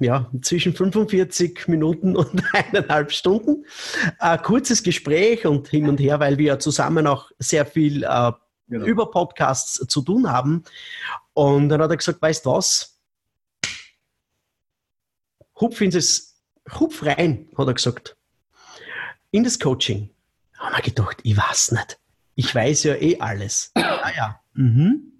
[0.00, 3.64] ja, zwischen 45 Minuten und eineinhalb Stunden.
[4.18, 8.32] Ein kurzes Gespräch und hin und her, weil wir zusammen auch sehr viel äh,
[8.68, 8.84] genau.
[8.84, 10.64] über Podcasts zu tun haben.
[11.34, 12.98] Und dann hat er gesagt, weißt du was?
[15.60, 16.34] Hupf in das
[16.80, 18.16] hupf rein, hat er gesagt,
[19.30, 20.10] in das Coaching.
[20.58, 22.00] Haben wir gedacht, ich weiß nicht.
[22.34, 23.70] Ich weiß ja eh alles.
[23.74, 24.40] Ah ja.
[24.54, 25.12] Mhm.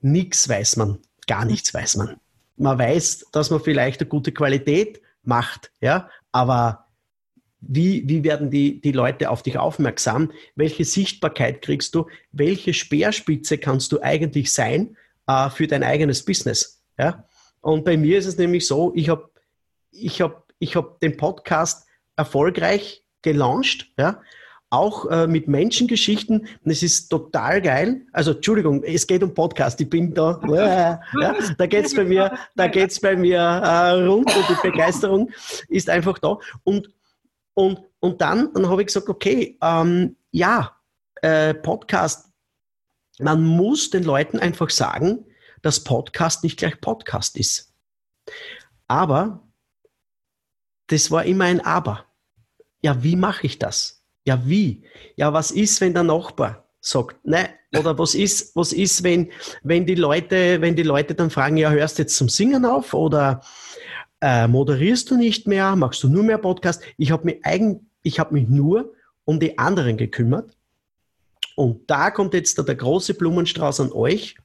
[0.00, 0.98] Nichts weiß man.
[1.28, 2.20] Gar nichts weiß man.
[2.56, 6.86] Man weiß, dass man vielleicht eine gute Qualität macht, ja, aber
[7.60, 10.32] wie, wie werden die, die Leute auf dich aufmerksam?
[10.54, 12.06] Welche Sichtbarkeit kriegst du?
[12.32, 16.84] Welche Speerspitze kannst du eigentlich sein äh, für dein eigenes Business?
[16.98, 17.24] Ja?
[17.60, 19.30] Und bei mir ist es nämlich so, ich habe
[19.90, 24.20] ich hab ich habe den Podcast erfolgreich gelauncht, ja,
[24.70, 26.40] auch äh, mit Menschengeschichten.
[26.40, 28.02] Und es ist total geil.
[28.12, 29.80] Also Entschuldigung, es geht um Podcast.
[29.80, 30.40] Ich bin da.
[30.56, 35.30] Äh, ja, da geht's bei mir, da geht's bei mir äh, rund und die Begeisterung
[35.68, 36.38] ist einfach da.
[36.64, 36.90] Und
[37.54, 40.76] und und dann, dann habe ich gesagt, okay, ähm, ja,
[41.22, 42.30] äh, Podcast.
[43.18, 45.24] Man muss den Leuten einfach sagen,
[45.62, 47.74] dass Podcast nicht gleich Podcast ist.
[48.88, 49.46] Aber
[50.88, 52.04] das war immer ein Aber.
[52.82, 54.05] Ja, wie mache ich das?
[54.26, 54.82] Ja, wie?
[55.16, 57.48] Ja, was ist, wenn der Nachbar sagt, ne?
[57.76, 59.30] Oder was ist, was ist, wenn,
[59.62, 62.94] wenn die Leute, wenn die Leute dann fragen, ja, hörst du jetzt zum Singen auf
[62.94, 63.40] oder
[64.20, 66.82] äh, moderierst du nicht mehr, machst du nur mehr Podcast?
[66.96, 70.56] Ich habe mich eigen, mich nur um die anderen gekümmert.
[71.54, 74.36] Und da kommt jetzt der, der große Blumenstrauß an euch,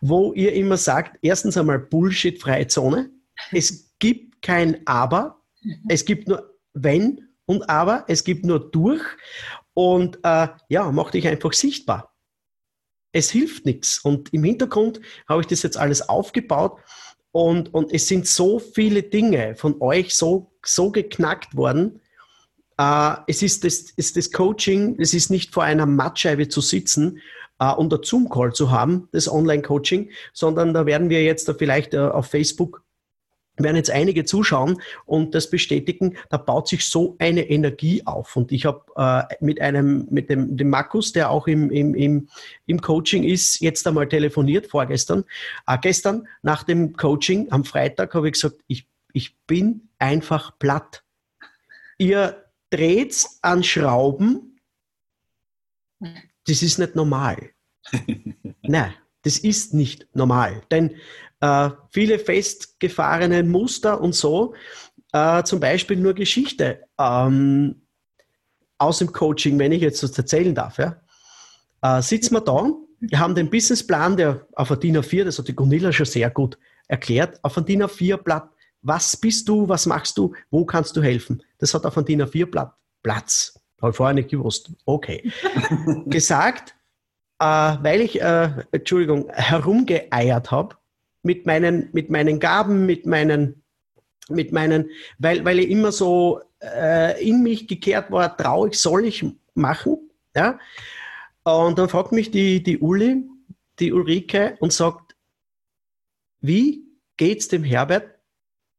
[0.00, 3.10] wo ihr immer sagt, erstens einmal Bullshit-freie Zone.
[3.50, 5.40] Es gibt kein Aber,
[5.88, 9.02] es gibt nur wenn und aber, es gibt nur durch
[9.74, 12.14] und äh, ja, mach dich einfach sichtbar.
[13.12, 13.98] Es hilft nichts.
[13.98, 16.80] Und im Hintergrund habe ich das jetzt alles aufgebaut
[17.30, 22.00] und, und es sind so viele Dinge von euch so, so geknackt worden.
[22.78, 27.20] Äh, es ist das, ist das Coaching, es ist nicht vor einer Mattscheibe zu sitzen
[27.58, 31.98] äh, und ein Zoom-Call zu haben, das Online-Coaching, sondern da werden wir jetzt vielleicht äh,
[31.98, 32.82] auf Facebook
[33.56, 38.36] werden jetzt einige zuschauen und das bestätigen, da baut sich so eine Energie auf.
[38.36, 42.28] Und ich habe äh, mit einem, mit dem, dem Markus, der auch im, im, im,
[42.66, 45.24] im Coaching ist, jetzt einmal telefoniert, vorgestern.
[45.66, 51.02] Äh, gestern nach dem Coaching am Freitag habe ich gesagt, ich, ich bin einfach platt.
[51.98, 54.58] Ihr, dreht an Schrauben,
[56.46, 57.50] das ist nicht normal.
[58.62, 60.62] Nein, das ist nicht normal.
[60.70, 60.96] Denn
[61.42, 64.54] äh, viele festgefahrene Muster und so,
[65.12, 67.82] äh, zum Beispiel nur Geschichte ähm,
[68.78, 70.96] aus dem Coaching, wenn ich jetzt das erzählen darf, ja,
[71.82, 75.48] äh, sitzen wir da, wir haben den Businessplan, der auf der DIN A4, das hat
[75.48, 78.48] die Gunilla schon sehr gut erklärt, auf ein DIN A4-Blatt,
[78.82, 81.42] was bist du, was machst du, wo kannst du helfen?
[81.58, 83.60] Das hat auf ein DIN A4-Blatt Platz.
[83.80, 84.70] Habe ich vorher nicht gewusst.
[84.84, 85.32] Okay.
[86.06, 86.76] Gesagt,
[87.40, 90.76] äh, weil ich, äh, Entschuldigung, herumgeeiert habe
[91.22, 93.62] mit meinen, mit meinen Gaben, mit meinen,
[94.28, 99.24] mit meinen, weil, weil ich immer so äh, in mich gekehrt war, traurig, soll ich
[99.54, 100.10] machen?
[100.34, 100.58] Ja?
[101.44, 103.24] Und dann fragt mich die, die Uli,
[103.78, 105.16] die Ulrike, und sagt,
[106.40, 106.84] wie
[107.16, 108.18] geht's dem Herbert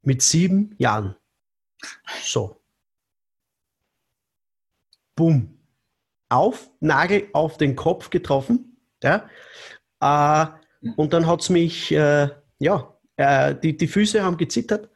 [0.02, 1.16] mit sieben Jahren?
[2.22, 2.60] So.
[5.14, 5.58] Bumm.
[6.28, 8.76] Auf, Nagel auf den Kopf getroffen.
[9.02, 9.28] Ja?
[10.00, 10.63] Äh,
[10.96, 14.90] und dann hat es mich, äh, ja, äh, die, die Füße haben gezittert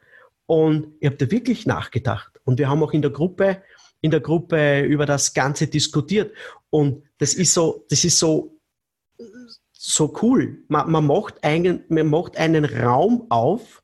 [0.45, 2.39] und ich habe da wirklich nachgedacht.
[2.43, 3.61] Und wir haben auch in der Gruppe,
[4.01, 6.35] in der Gruppe über das Ganze diskutiert.
[6.69, 8.59] Und das ist so, das ist so,
[9.71, 10.63] so cool.
[10.67, 13.83] Man, man, macht einen, man macht einen Raum auf,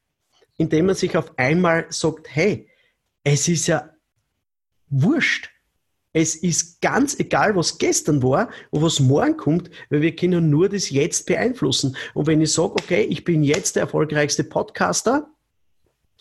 [0.57, 2.67] in dem man sich auf einmal sagt, hey,
[3.23, 3.89] es ist ja
[4.89, 5.51] wurscht.
[6.17, 10.69] Es ist ganz egal, was gestern war und was morgen kommt, weil wir können nur
[10.69, 11.97] das Jetzt beeinflussen.
[12.13, 15.28] Und wenn ich sage, okay, ich bin jetzt der erfolgreichste Podcaster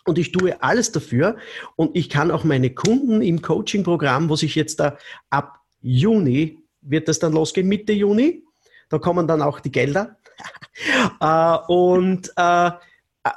[0.04, 1.36] und ich tue alles dafür
[1.76, 4.98] und ich kann auch meine Kunden im Coaching-Programm, wo sich jetzt da
[5.30, 8.42] ab Juni, wird das dann losgehen, Mitte Juni,
[8.88, 10.18] da kommen dann auch die Gelder,
[11.20, 12.72] äh, und äh,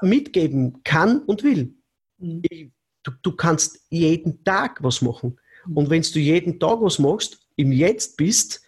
[0.02, 1.76] mitgeben kann und will.
[2.18, 2.42] Mhm.
[3.04, 5.38] Du, du kannst jeden Tag was machen.
[5.76, 8.62] Und wenn du jeden Tag was machst, im Jetzt bist,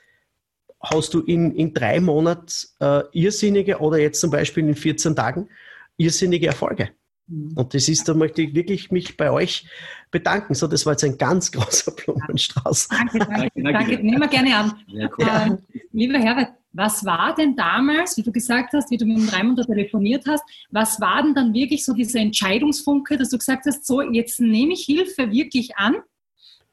[0.81, 5.49] hast du in, in drei Monaten äh, irrsinnige oder jetzt zum Beispiel in 14 Tagen
[5.97, 6.91] irrsinnige Erfolge.
[7.27, 7.53] Mhm.
[7.55, 9.67] Und das ist, da möchte ich wirklich mich bei euch
[10.11, 10.55] bedanken.
[10.55, 12.87] So, das war jetzt ein ganz großer Blumenstrauß.
[12.87, 13.73] Danke, danke, danke.
[13.73, 14.03] danke.
[14.03, 14.73] Nehmen wir gerne an.
[14.87, 15.27] Ja, cool.
[15.27, 19.29] äh, lieber Herbert, was war denn damals, wie du gesagt hast, wie du mit dem
[19.29, 23.85] Raimund telefoniert hast, was war denn dann wirklich so dieser Entscheidungsfunke, dass du gesagt hast,
[23.85, 25.95] so, jetzt nehme ich Hilfe wirklich an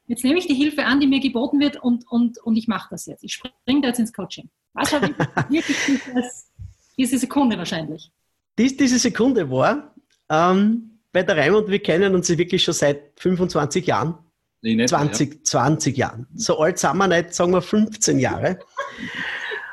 [0.07, 2.87] jetzt nehme ich die Hilfe an, die mir geboten wird und, und, und ich mache
[2.91, 3.23] das jetzt.
[3.23, 4.49] Ich springe da jetzt ins Coaching.
[4.73, 6.51] Was war wirklich dieses,
[6.97, 8.11] diese Sekunde wahrscheinlich?
[8.57, 9.93] Dies, diese Sekunde war,
[10.29, 14.17] ähm, bei der Raimund, wir kennen uns wirklich schon seit 25 Jahren.
[14.61, 15.43] Nee, nicht, 20, ja.
[15.43, 16.27] 20 Jahren.
[16.35, 18.59] So alt sind wir nicht, sagen wir 15 Jahre.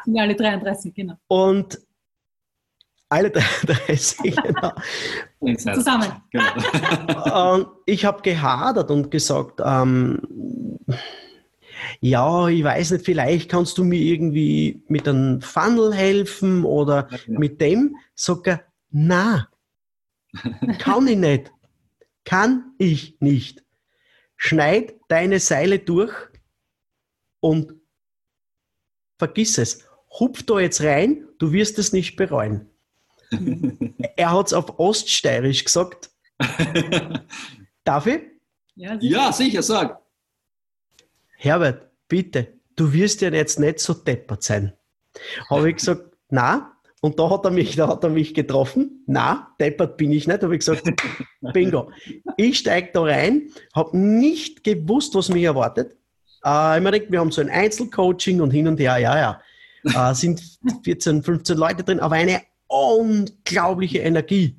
[0.06, 1.14] Ja, alle 33, genau.
[1.28, 1.78] Und
[3.08, 4.72] alle 33, genau.
[5.74, 6.12] Zusammen.
[6.30, 7.54] Genau.
[7.54, 10.20] Und ich habe gehadert und gesagt, ähm,
[12.00, 17.18] ja, ich weiß nicht, vielleicht kannst du mir irgendwie mit einem Funnel helfen oder ja,
[17.24, 17.40] genau.
[17.40, 17.96] mit dem.
[18.14, 19.48] Sag er, na,
[20.78, 21.52] kann ich nicht.
[22.24, 23.62] Kann ich nicht.
[24.36, 26.14] Schneid deine Seile durch
[27.40, 27.74] und
[29.18, 29.86] vergiss es.
[30.18, 32.70] Hupf da jetzt rein, du wirst es nicht bereuen
[34.16, 36.10] er hat es auf Oststeirisch gesagt.
[37.84, 38.20] Darf ich?
[38.76, 40.02] Ja, sicher, ja, sicher sag.
[41.36, 44.72] Herbert, bitte, du wirst ja jetzt nicht so deppert sein.
[45.48, 49.04] Habe ich gesagt, na, und da hat er mich, da hat er mich getroffen.
[49.06, 50.42] Na, deppert bin ich nicht.
[50.42, 50.90] Habe ich gesagt,
[51.52, 51.90] bingo.
[52.38, 55.96] Ich steige da rein, habe nicht gewusst, was mich erwartet.
[56.44, 60.10] Äh, ich mir gedacht, wir haben so ein Einzelcoaching und hin und her, ja, ja.
[60.10, 60.42] Äh, sind
[60.82, 64.57] 14, 15 Leute drin, aber eine unglaubliche Energie.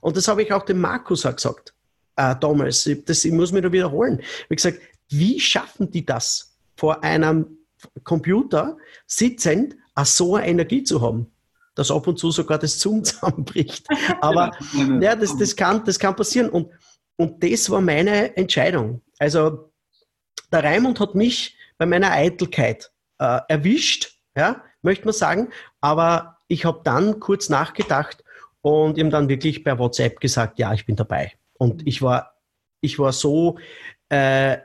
[0.00, 1.74] Und das habe ich auch dem Markus auch gesagt
[2.16, 2.88] äh, damals.
[3.06, 4.20] Das, ich muss mir da wiederholen.
[4.20, 7.58] Ich habe gesagt, wie schaffen die das, vor einem
[8.04, 8.76] Computer
[9.06, 11.30] sitzend so eine Energie zu haben?
[11.74, 13.86] Dass ab und zu sogar das Zoom zusammenbricht.
[14.20, 14.52] Aber
[15.00, 16.48] ja, das, das, kann, das kann passieren.
[16.50, 16.70] Und,
[17.16, 19.02] und das war meine Entscheidung.
[19.18, 19.70] Also
[20.52, 25.50] der Raimund hat mich bei meiner Eitelkeit äh, erwischt, ja, möchte man sagen.
[25.80, 28.24] Aber ich habe dann kurz nachgedacht
[28.60, 31.32] und ihm dann wirklich per WhatsApp gesagt, ja, ich bin dabei.
[31.58, 32.34] Und ich war,
[32.80, 33.58] ich war so,
[34.08, 34.58] äh,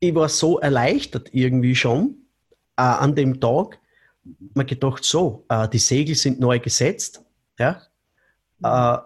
[0.00, 2.16] ich war so erleichtert irgendwie schon
[2.76, 3.78] äh, an dem Tag.
[4.54, 7.22] Man gedacht, so, äh, die Segel sind neu gesetzt.
[7.58, 7.82] Ja?
[8.62, 8.98] Äh,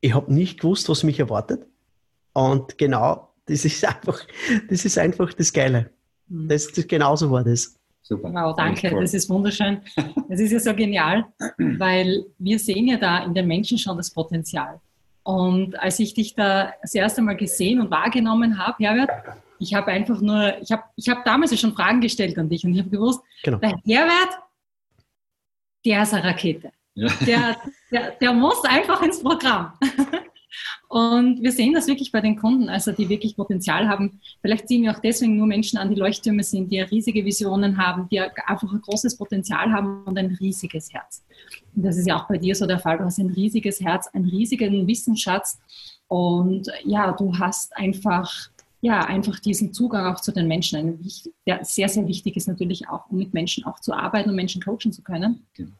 [0.00, 1.64] ich habe nicht gewusst, was mich erwartet.
[2.32, 4.20] Und genau, das ist einfach,
[4.68, 5.90] das ist einfach das Geile.
[6.26, 6.48] Mhm.
[6.48, 7.76] Das, das genauso war das.
[8.08, 8.32] Super.
[8.32, 9.80] Wow, danke, das ist wunderschön.
[10.28, 11.24] Das ist ja so genial,
[11.58, 14.80] weil wir sehen ja da in den Menschen schon das Potenzial.
[15.24, 19.10] Und als ich dich da das erste Mal gesehen und wahrgenommen habe, Herbert,
[19.58, 22.64] Ich habe einfach nur, ich habe ich hab damals ja schon Fragen gestellt an dich
[22.64, 23.58] und ich habe gewusst, Genau.
[23.58, 24.38] der Herbert,
[25.84, 26.70] der ist eine Rakete.
[26.94, 27.08] Ja.
[27.26, 27.56] Der,
[27.90, 29.72] der, der muss einfach ins Programm.
[30.88, 34.20] Und wir sehen das wirklich bei den Kunden, also die wirklich Potenzial haben.
[34.40, 38.08] Vielleicht ziehen wir auch deswegen nur Menschen an, die Leuchttürme sind, die riesige Visionen haben,
[38.08, 41.24] die einfach ein großes Potenzial haben und ein riesiges Herz.
[41.74, 42.98] Und das ist ja auch bei dir so der Fall.
[42.98, 45.58] Du hast ein riesiges Herz, einen riesigen Wissensschatz
[46.08, 48.50] und ja, du hast einfach
[48.82, 51.04] ja, einfach diesen Zugang auch zu den Menschen,
[51.46, 54.62] der sehr, sehr wichtig ist natürlich auch, um mit Menschen auch zu arbeiten und Menschen
[54.62, 55.46] coachen zu können.
[55.54, 55.72] Genau.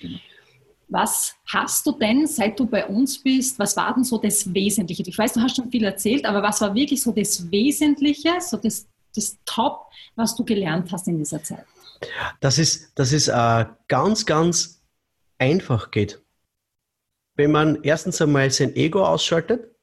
[0.00, 0.18] Genau.
[0.88, 5.02] Was hast du denn, seit du bei uns bist, was war denn so das Wesentliche?
[5.06, 8.56] Ich weiß, du hast schon viel erzählt, aber was war wirklich so das Wesentliche, so
[8.56, 11.64] das, das Top, was du gelernt hast in dieser Zeit?
[12.40, 14.82] dass es, dass es äh, ganz, ganz
[15.38, 16.20] einfach geht.
[17.36, 19.74] Wenn man erstens einmal sein Ego ausschaltet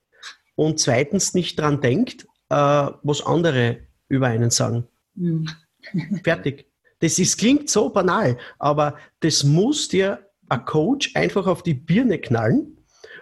[0.55, 2.55] und zweitens nicht dran denkt, äh,
[3.03, 4.87] was andere über einen sagen.
[5.15, 5.47] Hm.
[6.23, 6.67] Fertig.
[6.99, 12.19] Das ist, klingt so banal, aber das muss dir ein Coach einfach auf die Birne
[12.19, 12.77] knallen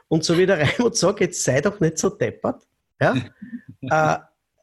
[0.07, 2.67] und so wie der Raimund sagt, jetzt sei doch nicht so deppert.
[2.99, 3.15] Ja?
[3.81, 4.19] äh,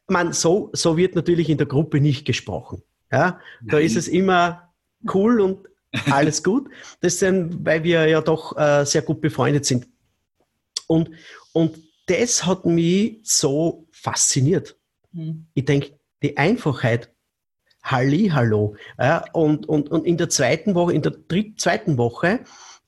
[0.09, 2.83] man, so, so wird natürlich in der Gruppe nicht gesprochen.
[3.11, 3.41] Ja?
[3.63, 4.73] Da ist es immer
[5.15, 5.69] cool und
[6.11, 6.69] alles gut.
[7.01, 9.87] Das sind, weil wir ja doch äh, sehr gut befreundet sind.
[10.89, 11.11] Und,
[11.53, 14.77] und das hat mich so fasziniert.
[15.13, 15.47] Hm.
[15.55, 17.11] Ich denke, die Einfachheit,
[17.87, 18.75] Halli, hallo.
[18.99, 22.41] Ja, und, und, und in der zweiten Woche, in der dritt, zweiten Woche,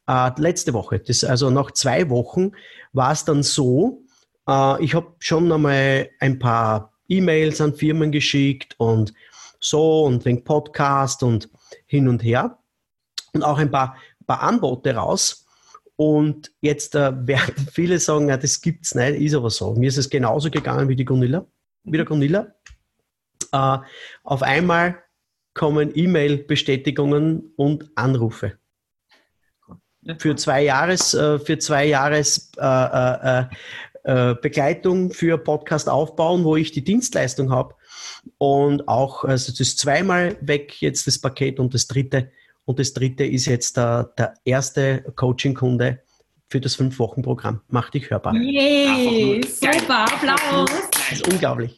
[0.08, 2.50] äh, letzte Woche, das, also nach zwei Wochen,
[2.92, 4.02] war es dann so,
[4.48, 9.14] äh, ich habe schon einmal ein paar E-Mails an Firmen geschickt und
[9.60, 11.48] so und wegen Podcast und
[11.86, 12.58] hin und her
[13.34, 13.96] und auch ein paar,
[14.26, 15.46] paar Anbote raus.
[15.94, 19.74] Und jetzt äh, werden viele sagen, ja, das gibt's nicht, ist aber so.
[19.74, 21.46] Mir ist es genauso gegangen wie die Gunilla,
[21.84, 22.48] wie der Gunilla.
[23.52, 23.78] Äh,
[24.24, 25.02] auf einmal
[25.54, 28.58] kommen E-Mail-Bestätigungen und Anrufe.
[30.18, 33.44] Für zwei Jahres, äh, für zwei Jahres äh, äh,
[34.04, 37.74] äh, Begleitung für Podcast aufbauen, wo ich die Dienstleistung habe.
[38.38, 42.30] Und auch, also das ist zweimal weg jetzt das Paket und das dritte.
[42.64, 46.00] Und das dritte ist jetzt der, der erste Coaching-Kunde
[46.48, 47.60] für das Fünf-Wochen-Programm.
[47.68, 48.34] Mach dich hörbar.
[48.34, 50.70] Yay, super, Applaus.
[50.92, 51.76] Das ist unglaublich.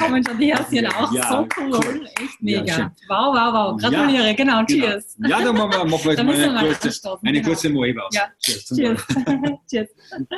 [0.00, 2.08] Kommen schon die Herzchen auch, Ja, so cool, cool.
[2.20, 2.64] echt mega.
[2.64, 5.16] Ja, wow, wow, wow, gratuliere, genau, cheers.
[5.16, 5.28] Genau.
[5.28, 7.48] Ja, dann machen wir, machen wir jetzt mal eine kurze, eine genau.
[7.48, 8.14] kurze Moe aus.
[8.14, 8.22] Ja.
[8.40, 8.64] Cheers.
[8.64, 9.58] Zum Cheers, Wohl.
[9.70, 9.88] cheers.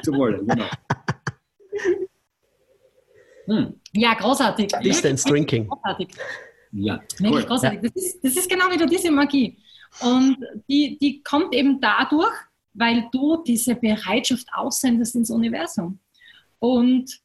[0.02, 0.66] Zum Wohl, genau.
[3.46, 3.74] Hm.
[3.92, 4.68] Ja, großartig.
[4.84, 5.68] Distance Drinking.
[5.68, 6.08] Großartig.
[6.72, 7.42] Ja, Wirklich cool.
[7.44, 7.80] großartig.
[7.82, 9.58] Das, ist, das ist genau wieder diese Magie.
[10.00, 10.36] Und
[10.68, 12.32] die, die kommt eben dadurch,
[12.74, 15.98] weil du diese Bereitschaft aussendest ins Universum
[16.58, 17.20] und,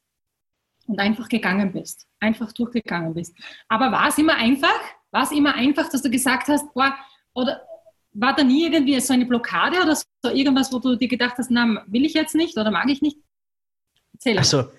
[0.88, 2.08] und einfach gegangen bist.
[2.20, 3.36] Einfach durchgegangen bist.
[3.68, 4.80] Aber war es immer einfach?
[5.12, 6.96] War es immer einfach, dass du gesagt hast, boah,
[7.34, 7.62] oder
[8.14, 11.52] war da nie irgendwie so eine Blockade oder so irgendwas, wo du dir gedacht hast,
[11.52, 13.18] na, will ich jetzt nicht oder mag ich nicht?
[14.14, 14.38] Erzähl.
[14.38, 14.72] Also,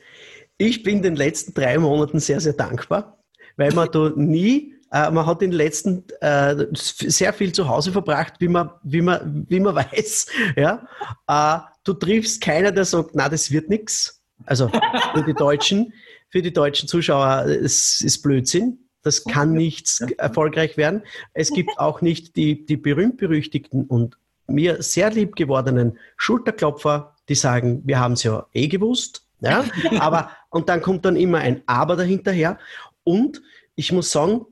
[0.58, 3.22] ich bin den letzten drei Monaten sehr, sehr dankbar,
[3.56, 7.92] weil man da nie, äh, man hat in den letzten äh, sehr viel zu Hause
[7.92, 10.26] verbracht, wie man, wie man, wie man weiß.
[10.56, 10.86] Ja?
[11.26, 14.22] Äh, du triffst keiner, der sagt, na, das wird nichts.
[14.46, 14.70] Also
[15.14, 15.92] für die Deutschen,
[16.30, 18.78] für die deutschen Zuschauer, es ist Blödsinn.
[19.02, 21.02] Das kann nichts erfolgreich werden.
[21.32, 27.82] Es gibt auch nicht die, die berühmt-berüchtigten und mir sehr lieb gewordenen Schulterklopfer, die sagen,
[27.84, 29.26] wir haben es ja eh gewusst.
[29.40, 29.64] Ja?
[29.98, 32.58] Aber, und dann kommt dann immer ein Aber dahinterher.
[33.04, 33.42] Und
[33.76, 34.46] ich muss sagen,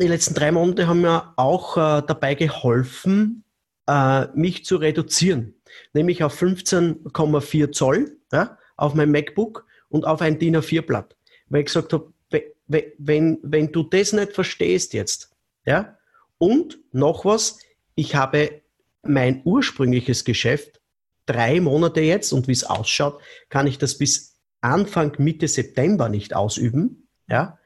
[0.00, 3.44] die letzten drei Monate haben mir auch äh, dabei geholfen,
[3.86, 5.54] äh, mich zu reduzieren.
[5.92, 11.16] Nämlich auf 15,4 Zoll ja, auf mein MacBook und auf ein DIN A4-Blatt.
[11.48, 15.30] Weil ich gesagt habe, we- we- wenn, wenn du das nicht verstehst jetzt,
[15.66, 15.96] ja,
[16.38, 17.58] und noch was,
[17.94, 18.62] ich habe
[19.02, 20.80] mein ursprüngliches Geschäft
[21.26, 26.34] drei Monate jetzt und wie es ausschaut, kann ich das bis Anfang, Mitte September nicht
[26.34, 27.58] ausüben, ja,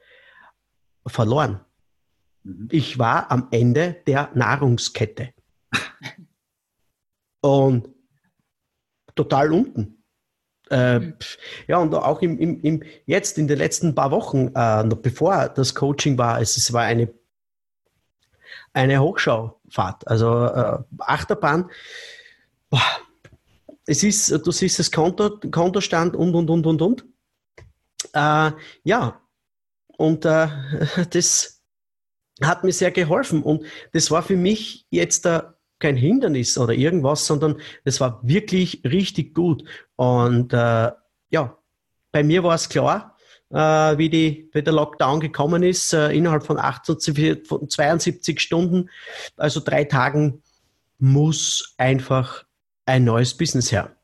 [1.07, 1.59] verloren.
[2.45, 2.69] Mhm.
[2.71, 5.33] Ich war am Ende der Nahrungskette.
[7.41, 7.89] Und
[9.15, 10.03] total unten.
[10.69, 11.15] Äh, Mhm.
[11.67, 15.49] ja, und auch im, im, im, jetzt in den letzten paar Wochen, äh, noch bevor
[15.49, 17.13] das Coaching war, es, es war eine,
[18.73, 21.69] eine Hochschaufahrt, also äh, Achterbahn.
[22.71, 22.81] Boah,
[23.85, 27.05] es ist, du siehst das Konto, Kontostand und, und, und, und, und.
[28.13, 28.51] Äh,
[28.83, 29.21] ja,
[29.97, 30.47] und äh,
[31.11, 31.54] das
[32.41, 33.43] hat mir sehr geholfen.
[33.43, 33.63] Und
[33.93, 35.41] das war für mich jetzt äh,
[35.79, 39.63] kein Hindernis oder irgendwas, sondern das war wirklich richtig gut.
[39.95, 40.91] Und äh,
[41.29, 41.57] ja,
[42.11, 43.15] bei mir war es klar, äh,
[43.55, 48.89] äh, wie, die, wie der Lockdown gekommen ist, äh, innerhalb von, 28, von 72 Stunden,
[49.37, 50.41] also drei Tagen,
[50.97, 52.45] muss einfach
[52.85, 53.95] ein neues Business her.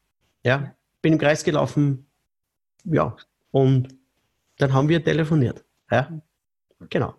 [0.44, 2.08] Ja, bin im Kreis gelaufen,
[2.84, 3.16] ja,
[3.52, 3.90] und
[4.58, 5.64] dann haben wir telefoniert.
[5.90, 6.22] Ja,
[6.90, 7.16] genau.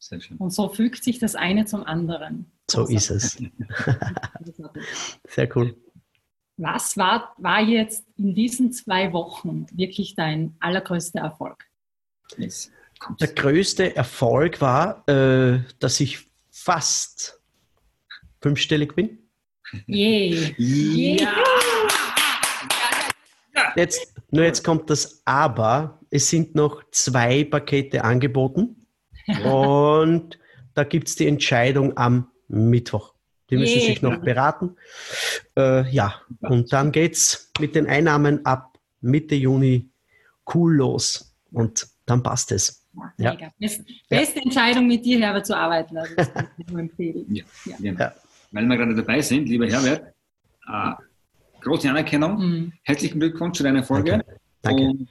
[0.00, 0.38] Sehr schön.
[0.38, 2.50] Und so fügt sich das eine zum anderen.
[2.70, 3.36] So ist es.
[5.28, 5.76] Sehr cool.
[6.56, 11.66] Was war, war jetzt in diesen zwei Wochen wirklich dein allergrößter Erfolg?
[12.38, 17.40] Der größte Erfolg war, äh, dass ich fast
[18.40, 19.18] fünfstellig bin.
[19.86, 20.54] Yay.
[20.58, 21.34] Yeah.
[23.76, 26.00] Jetzt, nur jetzt kommt das Aber.
[26.10, 28.79] Es sind noch zwei Pakete angeboten
[29.44, 30.38] und
[30.74, 33.14] da gibt es die Entscheidung am Mittwoch.
[33.50, 33.86] Die müssen yeah.
[33.86, 34.76] sich noch beraten.
[35.56, 39.90] Äh, ja, und dann geht es mit den Einnahmen ab Mitte Juni
[40.54, 41.34] cool los.
[41.50, 42.86] Und dann passt es.
[43.18, 43.36] Ja.
[43.58, 45.96] Beste, beste Entscheidung, mit dir, Herbert, zu arbeiten.
[45.96, 47.26] Also das kann ich nur empfehlen.
[47.34, 47.44] Ja.
[47.78, 48.12] Ja.
[48.50, 50.12] Weil wir gerade dabei sind, lieber Herbert,
[50.68, 50.92] äh,
[51.60, 52.38] große Anerkennung.
[52.38, 52.72] Mhm.
[52.82, 54.10] Herzlichen Glückwunsch zu deiner Folge.
[54.10, 54.40] Danke.
[54.62, 54.82] Danke.
[54.82, 55.08] Und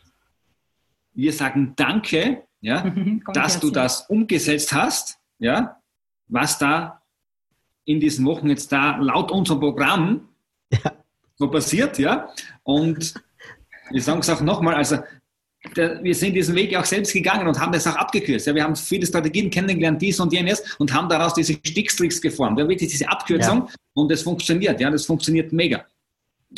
[1.13, 2.93] wir sagen Danke, ja,
[3.33, 5.79] dass du das umgesetzt hast, ja,
[6.27, 7.01] was da
[7.85, 10.29] in diesen Wochen jetzt da laut unserem Programm
[10.71, 10.93] ja.
[11.35, 12.29] so passiert, ja.
[12.63, 13.13] Und
[13.91, 14.97] wir sagen es auch nochmal, also
[15.75, 18.47] der, wir sind diesen Weg auch selbst gegangen und haben das auch abgekürzt.
[18.47, 22.59] Ja, wir haben viele Strategien kennengelernt, dies und jenes, und haben daraus diese Stickstricks geformt.
[22.59, 23.73] Ja, wirklich diese Abkürzung ja.
[23.93, 24.79] und es funktioniert.
[24.79, 25.85] Ja, das funktioniert mega.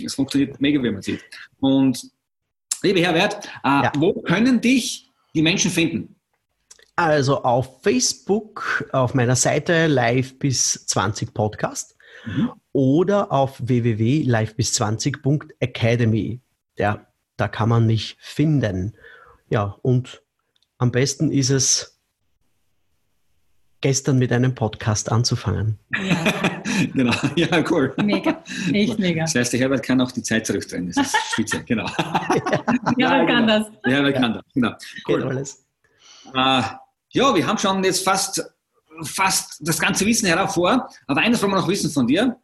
[0.03, 1.23] Es funktioniert mega, wie man sieht.
[1.59, 2.11] Und
[2.83, 3.91] liebe Herbert, äh, ja.
[3.97, 6.15] wo können dich die Menschen finden?
[6.95, 12.51] Also auf Facebook, auf meiner Seite Live bis 20 Podcast mhm.
[12.73, 16.41] oder auf www.livebis20.academy.
[16.77, 17.05] Ja,
[17.37, 18.97] da kann man mich finden.
[19.49, 20.21] Ja, und
[20.77, 22.00] am besten ist es,
[23.81, 25.77] gestern mit einem Podcast anzufangen.
[25.95, 26.63] Ja.
[26.93, 27.93] genau, ja, cool.
[28.03, 29.21] Mega, echt mega.
[29.23, 30.87] Das heißt, der Herbert kann auch die Zeit zurückdrehen.
[30.87, 31.87] Das ist spitze, genau.
[32.97, 33.59] ja, ja, kann genau.
[33.59, 33.67] das.
[33.83, 34.71] Der Herbert kann das, genau.
[35.07, 35.23] Cool.
[35.23, 35.65] alles.
[36.33, 36.61] Äh,
[37.13, 38.43] ja, wir haben schon jetzt fast,
[39.03, 42.37] fast das ganze Wissen hervor, aber eines wollen wir noch wissen von dir.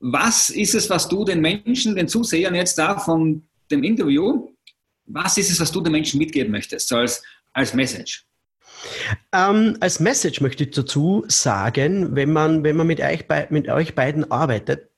[0.00, 4.48] Was ist es, was du den Menschen, den Zusehern jetzt da von dem Interview,
[5.06, 7.22] was ist es, was du den Menschen mitgeben möchtest, so als,
[7.52, 8.27] als Message?
[9.32, 13.94] Ähm, als Message möchte ich dazu sagen, wenn man, wenn man mit, euch, mit euch
[13.94, 14.88] beiden arbeitet,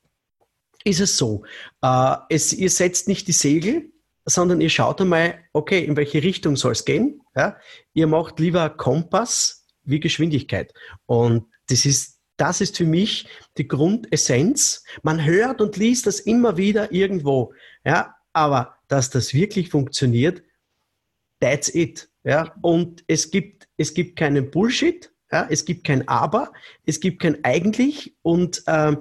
[0.85, 1.45] ist es so,
[1.83, 3.91] äh, es, ihr setzt nicht die Segel,
[4.25, 7.21] sondern ihr schaut einmal, okay, in welche Richtung soll es gehen.
[7.35, 7.57] Ja?
[7.93, 10.73] Ihr macht lieber Kompass wie Geschwindigkeit.
[11.07, 13.29] Und das ist, das ist für mich
[13.59, 14.85] die Grundessenz.
[15.03, 17.53] Man hört und liest das immer wieder irgendwo.
[17.85, 18.15] Ja?
[18.33, 20.43] Aber dass das wirklich funktioniert,
[21.41, 22.09] that's it.
[22.25, 22.55] Ja?
[22.63, 25.47] Und es gibt, es gibt keinen Bullshit, ja?
[25.49, 26.53] es gibt kein Aber,
[26.85, 28.99] es gibt kein eigentlich und ähm,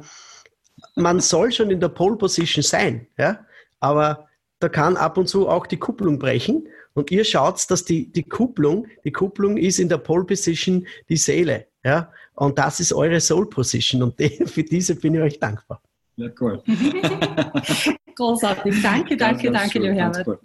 [0.95, 3.07] man soll schon in der Pole Position sein.
[3.17, 3.45] Ja?
[3.81, 6.69] Aber da kann ab und zu auch die Kupplung brechen.
[6.93, 11.17] Und ihr schaut, dass die, die Kupplung, die Kupplung ist in der Pole Position die
[11.17, 11.67] Seele.
[11.83, 12.09] Ja?
[12.35, 14.01] Und das ist eure Soul Position.
[14.01, 15.81] Und die, für diese bin ich euch dankbar.
[16.15, 16.63] Ja, cool.
[18.19, 18.81] Großartig.
[18.81, 20.39] Danke, danke, ganz, danke, lieber Herbert.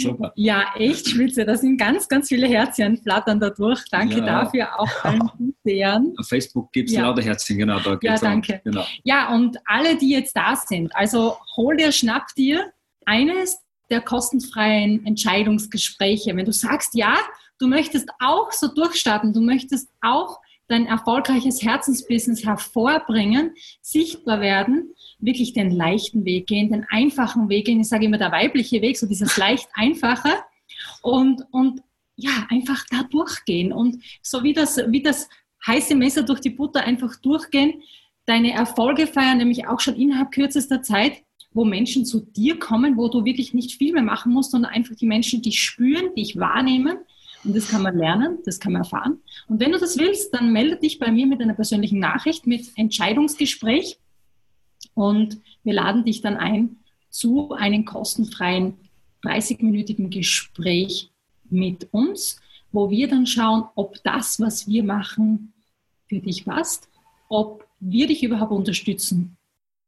[0.00, 0.32] Super.
[0.34, 1.44] Ja, echt spitze.
[1.44, 3.84] Da sind ganz, ganz viele Herzchen flattern dadurch.
[3.88, 4.26] Danke ja.
[4.26, 5.30] dafür auch allen
[5.62, 6.12] Zusehern.
[6.18, 7.02] Auf Facebook gibt es ja.
[7.02, 7.78] lauter Herzchen, genau.
[7.78, 8.60] Da ja, danke.
[8.64, 8.84] Genau.
[9.04, 12.72] Ja, und alle, die jetzt da sind, also hol dir, schnapp dir
[13.06, 13.60] eines
[13.90, 16.34] der kostenfreien Entscheidungsgespräche.
[16.34, 17.16] Wenn du sagst, ja,
[17.60, 25.52] du möchtest auch so durchstarten, du möchtest auch dein erfolgreiches Herzensbusiness hervorbringen, sichtbar werden, wirklich
[25.52, 27.80] den leichten Weg gehen, den einfachen Weg gehen.
[27.80, 30.30] Ich sage immer der weibliche Weg, so dieses leicht einfache
[31.02, 31.82] und, und
[32.16, 35.28] ja, einfach da durchgehen und so wie das, wie das
[35.66, 37.82] heiße Messer durch die Butter einfach durchgehen,
[38.26, 43.08] deine Erfolge feiern, nämlich auch schon innerhalb kürzester Zeit wo Menschen zu dir kommen, wo
[43.08, 46.98] du wirklich nicht viel mehr machen musst, sondern einfach die Menschen dich spüren, dich wahrnehmen.
[47.42, 49.18] Und das kann man lernen, das kann man erfahren.
[49.48, 52.70] Und wenn du das willst, dann melde dich bei mir mit einer persönlichen Nachricht, mit
[52.76, 53.98] Entscheidungsgespräch.
[55.00, 56.76] Und wir laden dich dann ein
[57.08, 58.74] zu einem kostenfreien
[59.24, 61.10] 30-minütigen Gespräch
[61.48, 62.38] mit uns,
[62.70, 65.54] wo wir dann schauen, ob das, was wir machen,
[66.06, 66.90] für dich passt,
[67.30, 69.38] ob wir dich überhaupt unterstützen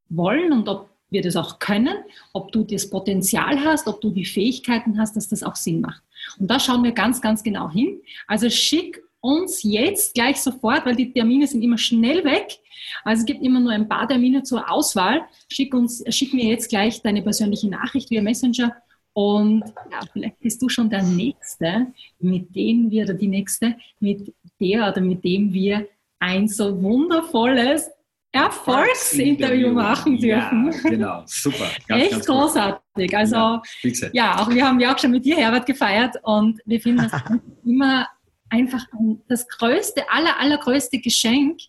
[0.09, 1.95] wollen und ob wir das auch können,
[2.33, 6.01] ob du das Potenzial hast, ob du die Fähigkeiten hast, dass das auch Sinn macht.
[6.39, 8.01] Und da schauen wir ganz, ganz genau hin.
[8.25, 12.59] Also schick uns jetzt gleich sofort, weil die Termine sind immer schnell weg.
[13.05, 15.21] Also es gibt immer nur ein paar Termine zur Auswahl.
[15.49, 18.75] Schick uns, schick mir jetzt gleich deine persönliche Nachricht via Messenger
[19.13, 21.87] Und ja, vielleicht bist du schon der Nächste,
[22.19, 25.87] mit dem wir, oder die Nächste, mit der oder mit dem wir
[26.19, 27.89] ein so wundervolles
[28.33, 30.71] Erfolgsinterview machen dürfen.
[30.71, 31.67] Ja, genau, super.
[31.87, 33.15] Ganz, Echt ganz großartig.
[33.15, 36.81] Also, ja, ja, auch wir haben ja auch schon mit dir, Herbert, gefeiert und wir
[36.81, 37.21] finden das
[37.63, 38.07] immer
[38.53, 38.85] einfach
[39.27, 41.59] das größte, aller, allergrößte Geschenk,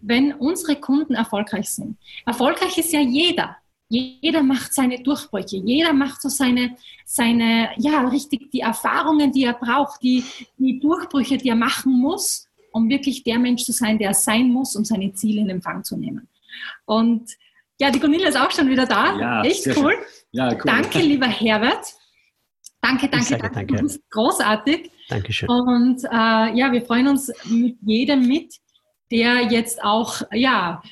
[0.00, 1.96] wenn unsere Kunden erfolgreich sind.
[2.26, 3.56] Erfolgreich ist ja jeder.
[3.88, 6.76] Jeder macht seine Durchbrüche, jeder macht so seine,
[7.06, 10.22] seine, ja, richtig die Erfahrungen, die er braucht, die,
[10.58, 14.50] die Durchbrüche, die er machen muss, um wirklich der Mensch zu sein, der er sein
[14.50, 16.28] muss, um seine Ziele in Empfang zu nehmen.
[16.84, 17.30] Und
[17.80, 19.18] ja, die Gunilla ist auch schon wieder da.
[19.18, 19.94] Ja, Echt cool.
[20.32, 20.60] Ja, cool.
[20.66, 21.94] Danke, lieber Herbert.
[22.82, 23.50] Danke, danke, danke.
[23.54, 23.74] danke.
[23.74, 24.90] Du bist großartig.
[25.08, 25.48] Dankeschön.
[25.48, 28.54] Und äh, ja, wir freuen uns mit jedem mit,
[29.10, 30.82] der jetzt auch ja,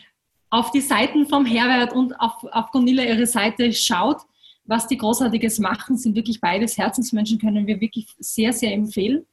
[0.51, 4.23] auf die Seiten vom Herbert und auf, auf Gunilla ihre Seite schaut,
[4.65, 9.27] was die Großartiges machen, sind wirklich beides Herzensmenschen, können wir wirklich sehr, sehr empfehlen.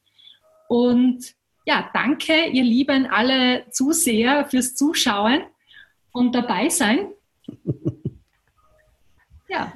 [0.68, 1.34] Und
[1.66, 5.42] ja, danke, ihr lieben alle Zuseher, fürs Zuschauen
[6.12, 7.08] und dabei sein.
[9.46, 9.72] Ja.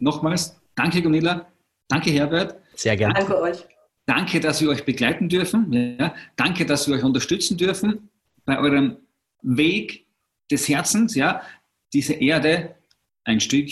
[0.00, 1.46] Nochmals, danke Gunilla,
[1.86, 2.59] danke Herbert.
[2.80, 3.14] Sehr gerne.
[3.14, 3.58] Danke euch.
[4.06, 5.70] Danke, dass wir euch begleiten dürfen.
[5.98, 6.14] Ja.
[6.36, 8.08] Danke, dass wir euch unterstützen dürfen
[8.46, 8.96] bei eurem
[9.42, 10.06] Weg
[10.50, 11.42] des Herzens, ja,
[11.92, 12.74] diese Erde
[13.24, 13.68] ein Stück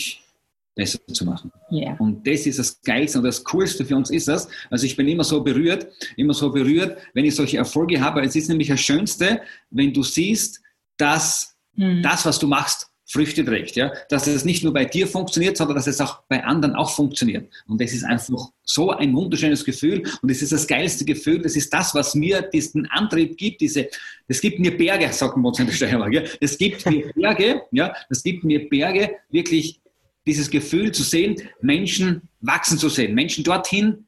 [0.75, 1.51] besser zu machen.
[1.71, 1.95] Yeah.
[1.99, 4.47] Und das ist das Geilste und das Coolste für uns ist das.
[4.69, 8.21] Also ich bin immer so berührt, immer so berührt, wenn ich solche Erfolge habe.
[8.21, 9.41] Es ist nämlich das Schönste,
[9.71, 10.61] wenn du siehst,
[10.97, 12.03] dass mm.
[12.03, 13.75] das, was du machst, Früchte trägt.
[13.75, 13.91] Ja?
[14.09, 17.51] Dass es nicht nur bei dir funktioniert, sondern dass es auch bei anderen auch funktioniert.
[17.67, 20.03] Und das ist einfach so ein wunderschönes Gefühl.
[20.21, 21.41] Und es ist das geilste Gefühl.
[21.41, 23.61] Das ist das, was mir diesen Antrieb gibt.
[23.61, 23.89] Diese,
[24.27, 26.13] das gibt mir Berge, sagen wir uns in der Steiermark.
[26.13, 26.21] Ja?
[26.39, 27.93] Das gibt mir Berge, ja?
[28.09, 29.81] das gibt mir Berge, wirklich
[30.27, 34.05] dieses Gefühl zu sehen, Menschen wachsen zu sehen, Menschen dorthin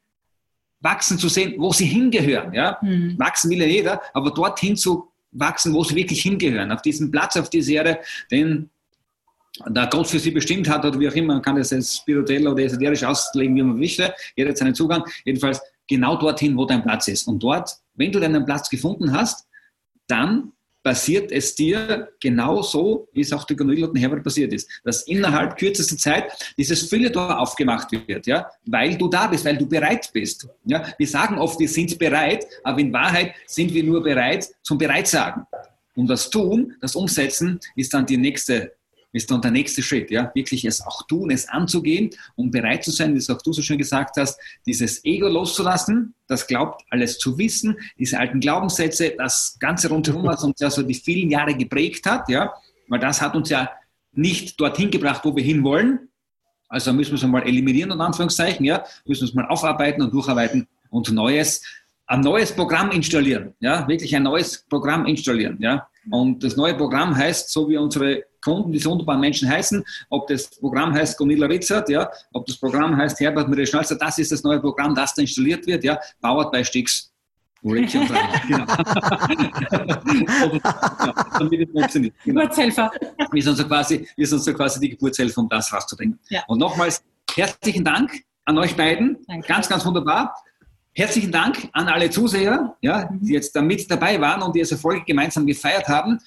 [0.79, 2.53] wachsen zu sehen, wo sie hingehören.
[2.53, 2.77] Ja?
[2.81, 3.17] Mhm.
[3.17, 7.37] Wachsen will ja jeder, aber dorthin zu wachsen, wo sie wirklich hingehören, auf diesen Platz,
[7.37, 7.99] auf diese Erde,
[8.31, 8.70] den
[9.67, 12.47] der Gott für sie bestimmt hat oder wie auch immer, man kann das als spirituell
[12.47, 14.13] oder esoterisch auslegen, wie man möchte.
[14.35, 15.03] Jeder hat seinen Zugang.
[15.25, 17.27] Jedenfalls genau dorthin, wo dein Platz ist.
[17.27, 19.45] Und dort, wenn du deinen Platz gefunden hast,
[20.07, 24.67] dann passiert es dir genau so, wie es auch der Gunilla und Herbert passiert ist,
[24.83, 29.67] dass innerhalb kürzester Zeit dieses Fülletor aufgemacht wird, ja, weil du da bist, weil du
[29.67, 30.47] bereit bist.
[30.65, 34.77] Ja, wir sagen oft, wir sind bereit, aber in Wahrheit sind wir nur bereit zum
[34.77, 35.45] Bereitsagen.
[35.95, 38.73] Und das Tun, das Umsetzen ist dann die nächste
[39.13, 42.91] ist dann der nächste Schritt, ja, wirklich es auch tun, es anzugehen und bereit zu
[42.91, 47.17] sein, wie es auch du so schön gesagt hast, dieses Ego loszulassen, das glaubt, alles
[47.17, 51.55] zu wissen, diese alten Glaubenssätze, das Ganze rundherum, was uns ja so die vielen Jahre
[51.55, 52.53] geprägt hat, ja,
[52.87, 53.69] weil das hat uns ja
[54.13, 56.09] nicht dorthin gebracht, wo wir hinwollen.
[56.67, 60.13] Also müssen wir es mal eliminieren, in Anführungszeichen, ja, müssen wir es mal aufarbeiten und
[60.13, 61.61] durcharbeiten und Neues,
[62.07, 65.87] ein neues Programm installieren, ja, wirklich ein neues Programm installieren, ja.
[66.09, 70.49] Und das neue Programm heißt, so wie unsere Kunden, diese wunderbaren Menschen heißen, ob das
[70.49, 74.43] Programm heißt Gunilla Ritzert, ja, ob das Programm heißt Herbert Maria Schnalzer, das ist das
[74.43, 75.99] neue Programm, das da installiert wird, ja,
[78.47, 78.65] genau.
[81.37, 82.15] damit es funktioniert.
[82.25, 82.41] Genau.
[82.41, 82.91] Geburtshelfer.
[83.31, 86.19] Wir sind, so quasi, wir sind so quasi die Geburtshelfer, um das rauszubringen.
[86.29, 86.43] Ja.
[86.47, 87.03] Und nochmals
[87.35, 88.11] herzlichen Dank
[88.45, 89.17] an euch beiden.
[89.27, 89.47] Danke.
[89.47, 90.35] Ganz, ganz wunderbar.
[90.93, 94.77] Herzlichen Dank an alle Zuseher, ja, die jetzt da mit dabei waren und die diese
[94.77, 96.19] Folge gemeinsam gefeiert haben.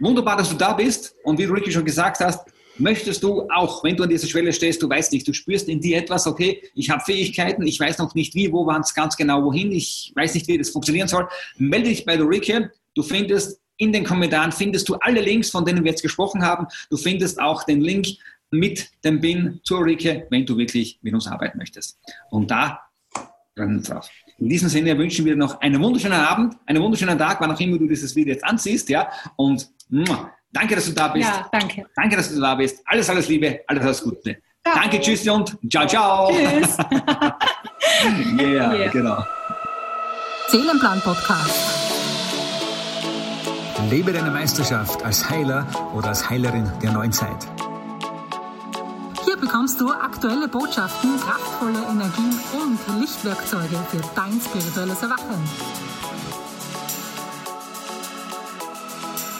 [0.00, 1.14] Wunderbar, dass du da bist.
[1.22, 2.40] Und wie du Ricky schon gesagt hast,
[2.78, 5.80] möchtest du auch, wenn du an dieser Schwelle stehst, du weißt nicht, du spürst in
[5.80, 9.16] dir etwas, okay, ich habe Fähigkeiten, ich weiß noch nicht wie, wo waren es ganz
[9.16, 11.28] genau, wohin, ich weiß nicht, wie das funktionieren soll,
[11.58, 12.66] melde dich bei der Ricky.
[12.94, 16.66] Du findest in den Kommentaren, findest du alle Links, von denen wir jetzt gesprochen haben.
[16.88, 18.06] Du findest auch den Link
[18.50, 21.98] mit dem BIN zur Ulrike, wenn du wirklich mit uns arbeiten möchtest.
[22.30, 22.80] Und da
[23.54, 24.08] brennen drauf.
[24.38, 27.78] In diesem Sinne wünschen wir noch einen wunderschönen Abend, einen wunderschönen Tag, wann auch immer
[27.78, 29.68] du dieses Video jetzt ansiehst, ja, und
[30.52, 31.28] Danke, dass du da bist.
[31.28, 31.86] Ja, danke.
[31.96, 32.82] Danke, dass du da bist.
[32.84, 34.36] Alles, alles Liebe, alles, alles Gute.
[34.64, 34.76] Ciao.
[34.76, 36.30] Danke, tschüss und ciao, ciao.
[36.30, 36.76] Tschüss.
[38.38, 39.24] yeah, yeah, genau.
[40.48, 41.58] Seelenplan Podcast.
[43.90, 47.48] Lebe deine Meisterschaft als Heiler oder als Heilerin der neuen Zeit.
[49.24, 55.48] Hier bekommst du aktuelle Botschaften, kraftvolle Energien und Lichtwerkzeuge für dein spirituelles Erwachen.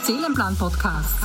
[0.04, 1.22] Seelenplan Podcast.